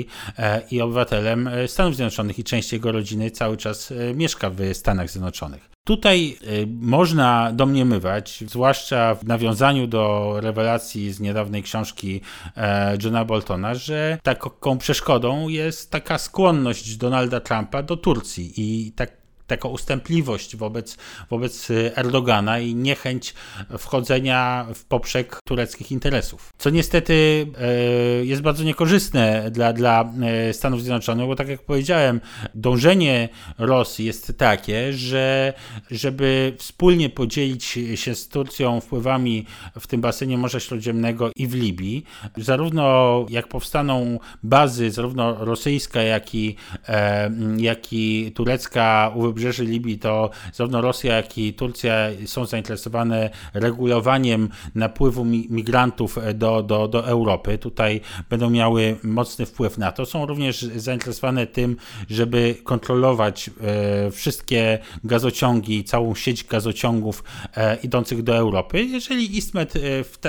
i 0.72 0.82
obywatelem 0.82 1.50
Stanów 1.68 1.96
Zjednoczonych 1.96 2.40
i 2.40 2.44
część 2.44 2.74
jego 2.74 2.92
rodziny 2.92 3.32
cały 3.32 3.58
czas 3.58 3.94
mieszka 4.16 4.50
w 4.50 4.74
Stanach 4.74 5.10
Zjednoczonych. 5.10 5.70
Tutaj 5.84 6.38
y, 6.44 6.68
można 6.68 7.52
domniemywać, 7.54 8.44
zwłaszcza 8.48 9.16
w 9.16 9.24
nawiązaniu 9.24 9.88
do 9.88 10.34
rewelacji 10.40 11.12
z 11.12 11.20
niedawnej 11.20 11.64
książki 11.64 12.22
e, 12.58 12.98
Johna 13.04 13.26
Boltona, 13.26 13.76
że 13.76 14.18
taką 14.24 14.78
przeszkodą 14.78 15.48
jest 15.48 15.92
taka 15.92 16.18
skłonność 16.18 16.98
Donalda 16.98 17.40
Trumpa 17.40 17.84
do 17.84 17.98
Turcji 17.98 18.54
i 18.58 18.92
tak 18.92 19.22
taką 19.48 19.70
ustępliwość 19.70 20.56
wobec, 20.56 20.98
wobec 21.30 21.68
Erdogana 21.96 22.60
i 22.60 22.76
niechęć 22.76 23.34
wchodzenia 23.78 24.68
w 24.76 24.86
poprzek 24.86 25.40
tureckich 25.48 25.92
interesów. 25.92 26.51
Co 26.62 26.70
niestety 26.70 27.48
e, 27.58 28.26
jest 28.26 28.42
bardzo 28.42 28.64
niekorzystne 28.64 29.52
dla, 29.52 29.74
dla 29.74 30.14
e, 30.22 30.54
Stanów 30.54 30.82
Zjednoczonych, 30.82 31.28
bo 31.28 31.36
tak 31.36 31.48
jak 31.48 31.62
powiedziałem, 31.62 32.22
dążenie 32.56 33.30
Rosji 33.58 34.06
jest 34.06 34.34
takie, 34.38 34.94
że 34.94 35.54
żeby 35.92 36.54
wspólnie 36.58 37.10
podzielić 37.10 37.80
się 37.96 38.16
z 38.16 38.28
Turcją 38.28 38.82
wpływami 38.82 39.46
w 39.80 39.88
tym 39.88 40.02
basenie 40.02 40.38
Morza 40.38 40.60
Śródziemnego 40.60 41.32
i 41.36 41.48
w 41.48 41.54
Libii, 41.54 42.04
zarówno 42.38 43.26
jak 43.30 43.48
powstaną 43.48 44.20
bazy, 44.44 44.92
zarówno 44.92 45.46
rosyjska, 45.46 46.02
jak 46.02 46.36
i, 46.36 46.56
e, 46.88 47.32
jak 47.58 47.94
i 47.94 48.32
turecka 48.36 49.12
u 49.16 49.22
wybrzeży 49.22 49.66
Libii, 49.66 50.00
to 50.00 50.30
zarówno 50.54 50.82
Rosja, 50.82 51.16
jak 51.16 51.38
i 51.38 51.54
Turcja 51.54 51.94
są 52.26 52.46
zainteresowane 52.46 53.30
regulowaniem 53.54 54.50
napływu 54.76 55.26
migrantów 55.26 56.18
do, 56.34 56.51
do, 56.64 56.88
do 56.88 57.08
Europy. 57.08 57.58
Tutaj 57.58 58.02
będą 58.30 58.50
miały 58.50 58.98
mocny 59.04 59.46
wpływ 59.46 59.78
na 59.78 59.92
to. 59.92 60.06
Są 60.06 60.26
również 60.26 60.62
zainteresowane 60.62 61.48
tym, 61.48 61.78
żeby 62.10 62.56
kontrolować 62.64 63.50
e, 63.50 64.12
wszystkie 64.12 64.80
gazociągi, 65.04 65.84
całą 65.84 66.16
sieć 66.16 66.44
gazociągów 66.44 67.24
e, 67.56 67.78
idących 67.84 68.24
do 68.24 68.36
Europy. 68.36 68.84
Jeżeli 68.84 69.38
Istmet 69.38 69.74
e, 69.76 69.80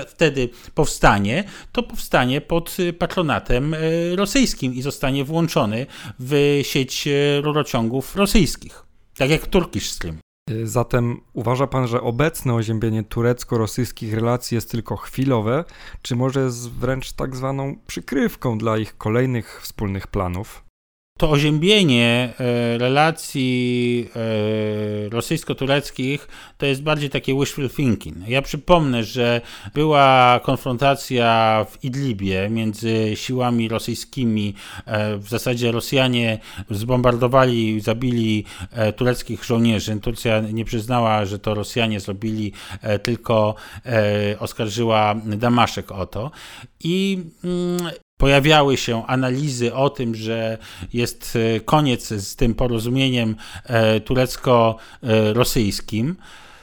wtedy 0.05 0.49
powstanie, 0.75 1.45
to 1.73 1.83
powstanie 1.83 2.41
pod 2.41 2.77
patronatem 2.99 3.77
rosyjskim 4.15 4.75
i 4.75 4.83
zostanie 4.83 5.25
włączony 5.25 5.87
w 6.19 6.61
sieć 6.63 7.09
rurociągów 7.43 8.17
rosyjskich. 8.17 8.85
Tak 9.17 9.31
jak 9.31 9.47
Turkish 9.47 9.91
Stream. 9.91 10.22
Y, 10.51 10.67
zatem 10.67 11.21
uważa 11.33 11.67
pan, 11.67 11.87
że 11.87 12.01
obecne 12.01 12.55
oziębienie 12.55 13.03
turecko-rosyjskich 13.05 14.15
relacji 14.15 14.55
jest 14.55 14.71
tylko 14.71 14.97
chwilowe, 14.97 15.65
czy 16.03 16.17
może 16.17 16.41
jest 16.41 16.71
wręcz 16.71 17.13
tak 17.13 17.37
zwaną 17.37 17.77
przykrywką 17.87 18.59
dla 18.59 18.79
ich 18.79 18.97
kolejnych 18.99 19.61
wspólnych 19.63 20.07
planów? 20.07 20.65
To 21.23 21.31
oziębienie 21.31 22.33
e, 22.41 22.79
relacji 22.79 24.09
e, 24.17 25.09
rosyjsko-tureckich 25.09 26.29
to 26.59 26.67
jest 26.67 26.83
bardziej 26.83 27.11
takie 27.11 27.35
wishful 27.35 27.71
thinking. 27.71 28.29
Ja 28.29 28.43
przypomnę, 28.43 29.05
że 29.05 29.41
była 29.75 30.41
konfrontacja 30.43 31.67
w 31.71 31.85
Idlibie 31.85 32.49
między 32.51 33.13
siłami 33.15 33.69
rosyjskimi. 33.69 34.55
E, 34.87 35.17
w 35.17 35.29
zasadzie 35.29 35.73
Rosjanie 35.73 36.39
zbombardowali, 36.71 37.81
zabili 37.81 38.45
tureckich 38.97 39.45
żołnierzy. 39.45 40.01
Turcja 40.01 40.41
nie 40.41 40.65
przyznała, 40.65 41.25
że 41.25 41.39
to 41.39 41.55
Rosjanie 41.55 42.01
zrobili, 42.01 42.53
tylko 43.03 43.55
oskarżyła 44.39 45.15
Damaszek 45.25 45.93
o 45.93 46.07
to. 46.07 46.31
I 46.85 47.19
mm, 47.45 47.93
pojawiały 48.23 48.77
się 48.77 49.07
analizy 49.07 49.75
o 49.75 49.91
tym, 49.91 50.15
że 50.15 50.59
jest 50.93 51.39
e, 51.57 51.61
koniec 51.61 52.09
z 52.09 52.37
tym 52.37 52.55
porozumieniem 52.55 53.37
e, 53.65 54.01
turecko-rosyjskim. 54.01 56.17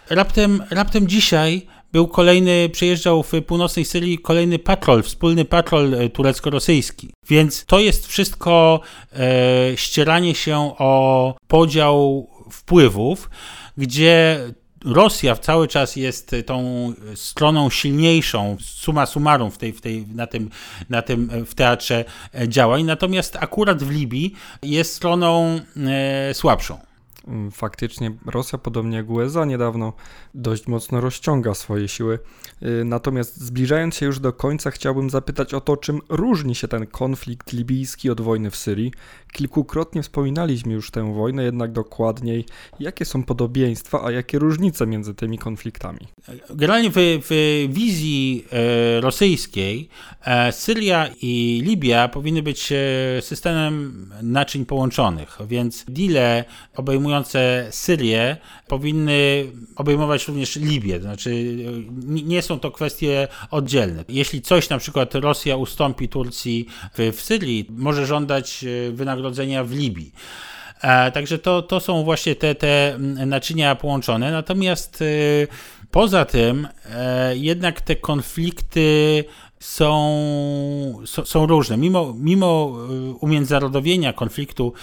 Raptem, 0.10 0.64
raptem 0.72 1.08
dzisiaj 1.08 1.68
był 1.92 2.08
kolejny, 2.08 2.70
przyjeżdżał 2.70 3.24
w 3.24 3.32
północnej 3.48 3.86
Syrii 3.86 4.20
kolejny 4.20 4.60
patrol, 4.60 5.04
wspólny 5.04 5.46
patrol 5.46 5.94
e, 5.94 6.10
turecko-rosyjski. 6.10 7.14
Więc 7.30 7.66
to 7.66 7.80
jest 7.80 8.08
wszystko 8.08 8.82
e, 9.14 9.78
ścieranie 9.78 10.36
się 10.36 10.58
o 10.78 11.36
podział 11.48 12.30
wpływów, 12.52 13.30
gdzie 13.78 14.40
Rosja 14.86 15.36
cały 15.36 15.68
czas 15.68 15.96
jest 15.96 16.36
tą 16.46 16.94
stroną 17.16 17.70
silniejszą, 17.70 18.58
suma 18.62 19.06
summarum 19.06 19.52
w 19.52 19.58
tej, 19.58 19.74
w 19.74 19.82
tej, 19.82 20.08
na, 20.08 20.28
tym, 20.28 20.50
na 20.90 21.02
tym 21.02 21.46
w 21.46 21.56
teatrze 21.56 22.06
działań, 22.48 22.84
natomiast 22.84 23.36
akurat 23.36 23.84
w 23.84 23.92
Libii 23.92 24.34
jest 24.64 24.94
stroną 24.94 25.60
e, 25.78 26.34
słabszą. 26.34 26.89
Mm, 27.30 27.52
faktycznie 27.52 28.12
Rosja, 28.26 28.58
podobnie 28.58 28.98
jak 28.98 29.10
USA, 29.10 29.46
niedawno 29.46 29.94
dość 30.34 30.68
mocno 30.68 31.02
rozciąga 31.02 31.54
swoje 31.54 31.88
siły. 31.88 32.20
Y, 32.64 32.84
natomiast 32.86 33.38
zbliżając 33.38 33.96
się 33.96 34.06
już 34.06 34.20
do 34.20 34.34
końca, 34.34 34.72
chciałbym 34.72 35.10
zapytać 35.10 35.54
o 35.54 35.62
to, 35.62 35.78
czym 35.78 36.02
różni 36.10 36.56
się 36.56 36.68
ten 36.68 36.88
konflikt 36.88 37.54
libijski 37.54 38.10
od 38.10 38.22
wojny 38.22 38.52
w 38.52 38.56
Syrii. 38.56 38.92
Kilkukrotnie 39.34 40.04
wspominaliśmy 40.04 40.74
już 40.74 40.92
tę 40.92 41.14
wojnę, 41.14 41.44
jednak 41.44 41.72
dokładniej, 41.72 42.46
jakie 42.80 43.06
są 43.06 43.24
podobieństwa, 43.24 44.04
a 44.06 44.12
jakie 44.12 44.40
różnice 44.40 44.88
między 44.88 45.16
tymi 45.16 45.38
konfliktami. 45.38 46.00
Generalnie 46.50 46.90
w, 46.90 46.96
w 46.98 47.68
wizji 47.70 48.46
e, 48.52 49.02
rosyjskiej 49.02 49.90
e, 50.26 50.52
Syria 50.52 51.10
i 51.22 51.62
Libia 51.66 52.08
powinny 52.08 52.44
być 52.44 52.72
e, 52.72 52.76
systemem 53.22 54.10
naczyń 54.22 54.66
połączonych, 54.66 55.38
więc 55.48 55.86
deale 55.88 56.46
obejmujące 57.20 57.68
Syrię 57.72 58.38
powinny 58.68 59.46
obejmować 59.76 60.28
również 60.28 60.56
Libię, 60.56 60.96
to 60.96 61.02
znaczy 61.02 61.56
nie 62.06 62.42
są 62.42 62.60
to 62.60 62.72
kwestie 62.72 63.28
oddzielne. 63.52 64.06
Jeśli 64.10 64.42
coś 64.42 64.70
na 64.70 64.78
przykład 64.78 65.16
Rosja 65.16 65.56
ustąpi 65.56 66.10
Turcji 66.10 66.68
w, 66.98 67.16
w 67.16 67.22
Syrii, 67.22 67.66
może 67.70 68.06
żądać 68.06 68.66
wynagrodzenia 68.92 68.94
wynagrodzenia 68.94 69.64
w 69.64 69.72
Libii. 69.72 70.12
E, 70.82 71.12
także 71.12 71.38
to, 71.38 71.62
to 71.62 71.80
są 71.80 72.04
właśnie 72.04 72.36
te, 72.36 72.56
te 72.56 72.96
naczynia 73.26 73.76
połączone. 73.76 74.32
Natomiast 74.32 75.02
e, 75.02 75.06
poza 75.92 76.26
tym 76.26 76.68
e, 76.86 77.38
jednak 77.38 77.82
te 77.82 77.96
konflikty 77.96 79.24
są, 79.60 81.02
są, 81.06 81.26
są, 81.26 81.46
różne. 81.46 81.78
Mimo, 81.78 82.14
mimo 82.18 82.78
umiędzynarodowienia 83.20 84.14
konfliktu 84.14 84.74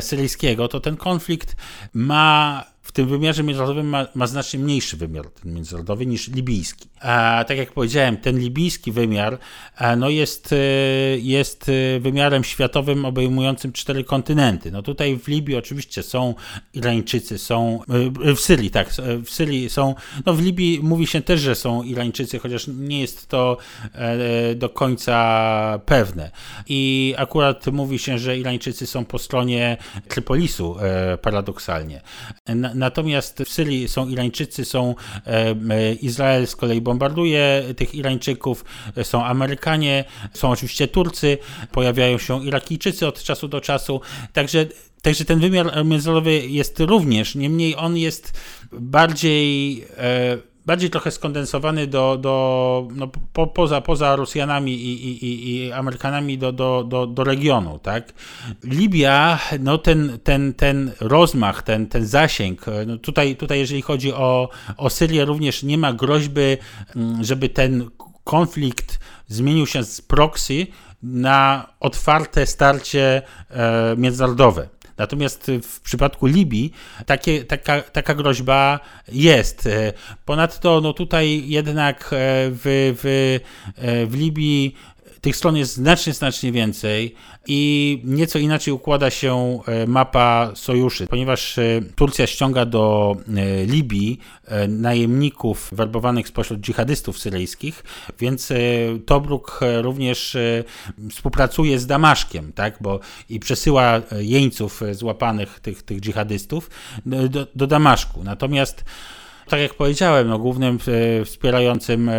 syryjskiego, 0.00 0.68
to 0.68 0.80
ten 0.80 0.96
konflikt 0.96 1.56
ma 1.94 2.64
w 2.88 2.92
tym 2.92 3.08
wymiarze 3.08 3.42
międzynarodowym 3.42 3.88
ma, 3.88 4.06
ma, 4.14 4.26
znacznie 4.26 4.60
mniejszy 4.60 4.96
wymiar 4.96 5.30
ten 5.30 5.54
międzynarodowy 5.54 6.06
niż 6.06 6.28
libijski. 6.28 6.88
A 7.00 7.44
tak 7.48 7.58
jak 7.58 7.72
powiedziałem, 7.72 8.16
ten 8.16 8.38
libijski 8.38 8.92
wymiar 8.92 9.38
no 9.96 10.08
jest, 10.08 10.52
e, 10.52 10.56
jest 11.18 11.68
e, 11.68 12.00
wymiarem 12.00 12.44
światowym 12.44 13.04
obejmującym 13.04 13.72
cztery 13.72 14.04
kontynenty. 14.04 14.70
No 14.70 14.82
tutaj 14.82 15.18
w 15.18 15.28
Libii 15.28 15.56
oczywiście 15.56 16.02
są 16.02 16.34
Irańczycy, 16.74 17.38
są 17.38 17.80
e, 18.24 18.34
w 18.34 18.40
Syrii, 18.40 18.70
tak, 18.70 18.90
w 19.24 19.30
Syrii 19.30 19.70
są, 19.70 19.94
no 20.26 20.34
w 20.34 20.42
Libii 20.42 20.80
mówi 20.82 21.06
się 21.06 21.20
też, 21.20 21.40
że 21.40 21.54
są 21.54 21.82
Irańczycy, 21.82 22.38
chociaż 22.38 22.66
nie 22.68 23.00
jest 23.00 23.28
to 23.28 23.56
do 24.56 24.68
końca 24.68 25.80
pewne. 25.86 26.30
I 26.68 27.14
akurat 27.16 27.66
mówi 27.66 27.98
się, 27.98 28.18
że 28.18 28.38
Irańczycy 28.38 28.86
są 28.86 29.04
po 29.04 29.18
stronie 29.18 29.76
Trypolisu 30.08 30.76
paradoksalnie 31.22 32.00
natomiast 32.78 33.42
w 33.42 33.48
Syrii 33.48 33.88
są 33.88 34.08
Irańczycy, 34.08 34.64
są 34.64 34.94
Izrael 36.02 36.46
z 36.46 36.56
kolei 36.56 36.80
bombarduje 36.80 37.64
tych 37.76 37.94
Irańczyków, 37.94 38.64
są 39.02 39.24
Amerykanie, 39.24 40.04
są 40.34 40.50
oczywiście 40.50 40.88
Turcy, 40.88 41.38
pojawiają 41.72 42.18
się 42.18 42.46
Irakijczycy 42.46 43.06
od 43.06 43.22
czasu 43.22 43.48
do 43.48 43.60
czasu, 43.60 44.00
także 44.32 44.66
Także 45.02 45.24
ten 45.24 45.40
wymiar 45.40 45.86
międzynarodowy 45.86 46.46
jest 46.46 46.80
również, 46.80 47.34
niemniej 47.34 47.76
on 47.76 47.96
jest 47.96 48.40
bardziej, 48.72 49.84
e, 49.96 50.38
bardziej 50.68 50.90
trochę 50.90 51.10
skondensowany 51.10 51.86
do, 51.86 52.16
do 52.20 52.88
no, 52.94 53.08
po, 53.32 53.46
poza, 53.46 53.80
poza 53.80 54.16
Rosjanami 54.16 54.74
i, 54.74 54.92
i, 55.24 55.54
i 55.54 55.72
Amerykanami 55.72 56.38
do, 56.38 56.52
do, 56.52 56.84
do, 56.84 57.06
do 57.06 57.24
regionu. 57.24 57.78
Tak? 57.78 58.12
Libia, 58.64 59.38
no 59.60 59.78
ten, 59.78 60.18
ten, 60.24 60.54
ten 60.54 60.92
rozmach, 61.00 61.62
ten, 61.62 61.86
ten 61.86 62.06
zasięg, 62.06 62.66
no 62.86 62.98
tutaj, 62.98 63.36
tutaj 63.36 63.58
jeżeli 63.58 63.82
chodzi 63.82 64.12
o, 64.12 64.48
o 64.76 64.90
Syrię 64.90 65.24
również 65.24 65.62
nie 65.62 65.78
ma 65.78 65.92
groźby, 65.92 66.56
mm, 66.96 67.24
żeby 67.24 67.48
ten 67.48 67.90
konflikt 68.24 68.98
zmienił 69.26 69.66
się 69.66 69.84
z 69.84 70.00
proxy 70.00 70.66
na 71.02 71.66
otwarte 71.80 72.46
starcie 72.46 73.22
e, 73.50 73.94
międzynarodowe. 73.96 74.68
Natomiast 74.98 75.50
w 75.62 75.80
przypadku 75.80 76.26
Libii 76.26 76.72
takie, 77.06 77.44
taka, 77.44 77.82
taka 77.82 78.14
groźba 78.14 78.80
jest. 79.12 79.68
Ponadto 80.24 80.80
no 80.80 80.92
tutaj 80.92 81.48
jednak 81.48 82.04
e, 82.04 82.06
w, 82.50 82.94
w, 83.02 83.38
e, 83.76 84.06
w 84.06 84.14
Libii 84.14 84.74
tych 85.20 85.36
stron 85.36 85.56
jest 85.56 85.74
znacznie, 85.74 86.12
znacznie 86.12 86.52
więcej 86.52 87.14
i 87.46 88.00
nieco 88.04 88.38
inaczej 88.38 88.74
układa 88.74 89.10
się 89.10 89.60
e, 89.66 89.86
mapa 89.86 90.50
sojuszy, 90.54 91.06
ponieważ 91.06 91.58
e, 91.58 91.80
Turcja 91.96 92.26
ściąga 92.26 92.64
do 92.64 93.16
e, 93.36 93.64
Libii 93.66 94.18
najemników 94.68 95.68
werbowanych 95.72 96.28
spośród 96.28 96.60
dżihadystów 96.60 97.18
syryjskich, 97.18 97.84
więc 98.20 98.52
Tobruk 99.06 99.60
również 99.82 100.36
współpracuje 101.10 101.78
z 101.78 101.86
Damaszkiem, 101.86 102.52
tak, 102.52 102.76
bo 102.80 103.00
i 103.28 103.40
przesyła 103.40 104.02
jeńców 104.18 104.82
złapanych 104.92 105.60
tych, 105.60 105.82
tych 105.82 106.00
dżihadystów 106.00 106.70
do, 107.06 107.46
do 107.54 107.66
Damaszku. 107.66 108.24
Natomiast 108.24 108.84
tak 109.48 109.60
jak 109.60 109.74
powiedziałem, 109.74 110.28
no, 110.28 110.38
głównym 110.38 110.78
e, 111.20 111.24
wspierającym 111.24 112.08
e, 112.08 112.14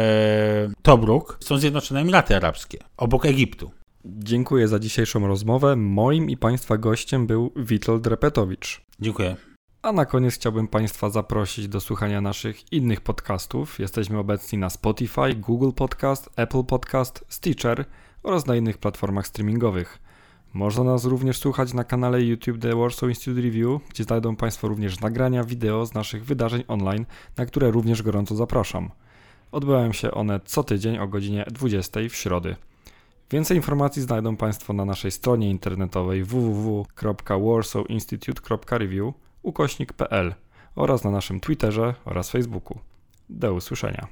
Tobruk 0.81 1.37
są 1.39 1.57
Zjednoczone 1.57 1.99
Emiraty 1.99 2.35
Arabskie, 2.35 2.77
obok 2.97 3.25
Egiptu. 3.25 3.71
Dziękuję 4.05 4.67
za 4.67 4.79
dzisiejszą 4.79 5.27
rozmowę. 5.27 5.75
Moim 5.75 6.29
i 6.29 6.37
Państwa 6.37 6.77
gościem 6.77 7.27
był 7.27 7.51
Witold 7.55 8.07
Repetowicz. 8.07 8.81
Dziękuję. 8.99 9.35
A 9.81 9.91
na 9.91 10.05
koniec 10.05 10.33
chciałbym 10.33 10.67
Państwa 10.67 11.09
zaprosić 11.09 11.67
do 11.67 11.81
słuchania 11.81 12.21
naszych 12.21 12.73
innych 12.73 13.01
podcastów. 13.01 13.79
Jesteśmy 13.79 14.17
obecni 14.17 14.57
na 14.57 14.69
Spotify, 14.69 15.35
Google 15.35 15.71
Podcast, 15.71 16.29
Apple 16.35 16.63
Podcast, 16.63 17.25
Stitcher 17.29 17.85
oraz 18.23 18.45
na 18.45 18.55
innych 18.55 18.77
platformach 18.77 19.27
streamingowych. 19.27 19.99
Można 20.53 20.83
nas 20.83 21.05
również 21.05 21.37
słuchać 21.37 21.73
na 21.73 21.83
kanale 21.83 22.23
YouTube 22.23 22.59
The 22.59 22.75
Warsaw 22.75 23.09
Institute 23.09 23.41
Review, 23.41 23.81
gdzie 23.89 24.03
znajdą 24.03 24.35
Państwo 24.35 24.67
również 24.67 24.99
nagrania 24.99 25.43
wideo 25.43 25.85
z 25.85 25.93
naszych 25.93 26.25
wydarzeń 26.25 26.63
online, 26.67 27.05
na 27.37 27.45
które 27.45 27.71
również 27.71 28.03
gorąco 28.03 28.35
zapraszam. 28.35 28.91
Odbywają 29.51 29.93
się 29.93 30.11
one 30.11 30.39
co 30.45 30.63
tydzień 30.63 30.97
o 30.97 31.07
godzinie 31.07 31.45
20 31.51 31.99
w 32.09 32.15
środy. 32.15 32.55
Więcej 33.31 33.57
informacji 33.57 34.01
znajdą 34.01 34.37
Państwo 34.37 34.73
na 34.73 34.85
naszej 34.85 35.11
stronie 35.11 35.49
internetowej 35.49 36.23
www.warsawinstitute.review 36.23 39.13
ukośnik.pl 39.43 40.33
oraz 40.75 41.03
na 41.03 41.11
naszym 41.11 41.39
Twitterze 41.39 41.93
oraz 42.05 42.31
Facebooku. 42.31 42.79
Do 43.29 43.53
usłyszenia. 43.53 44.07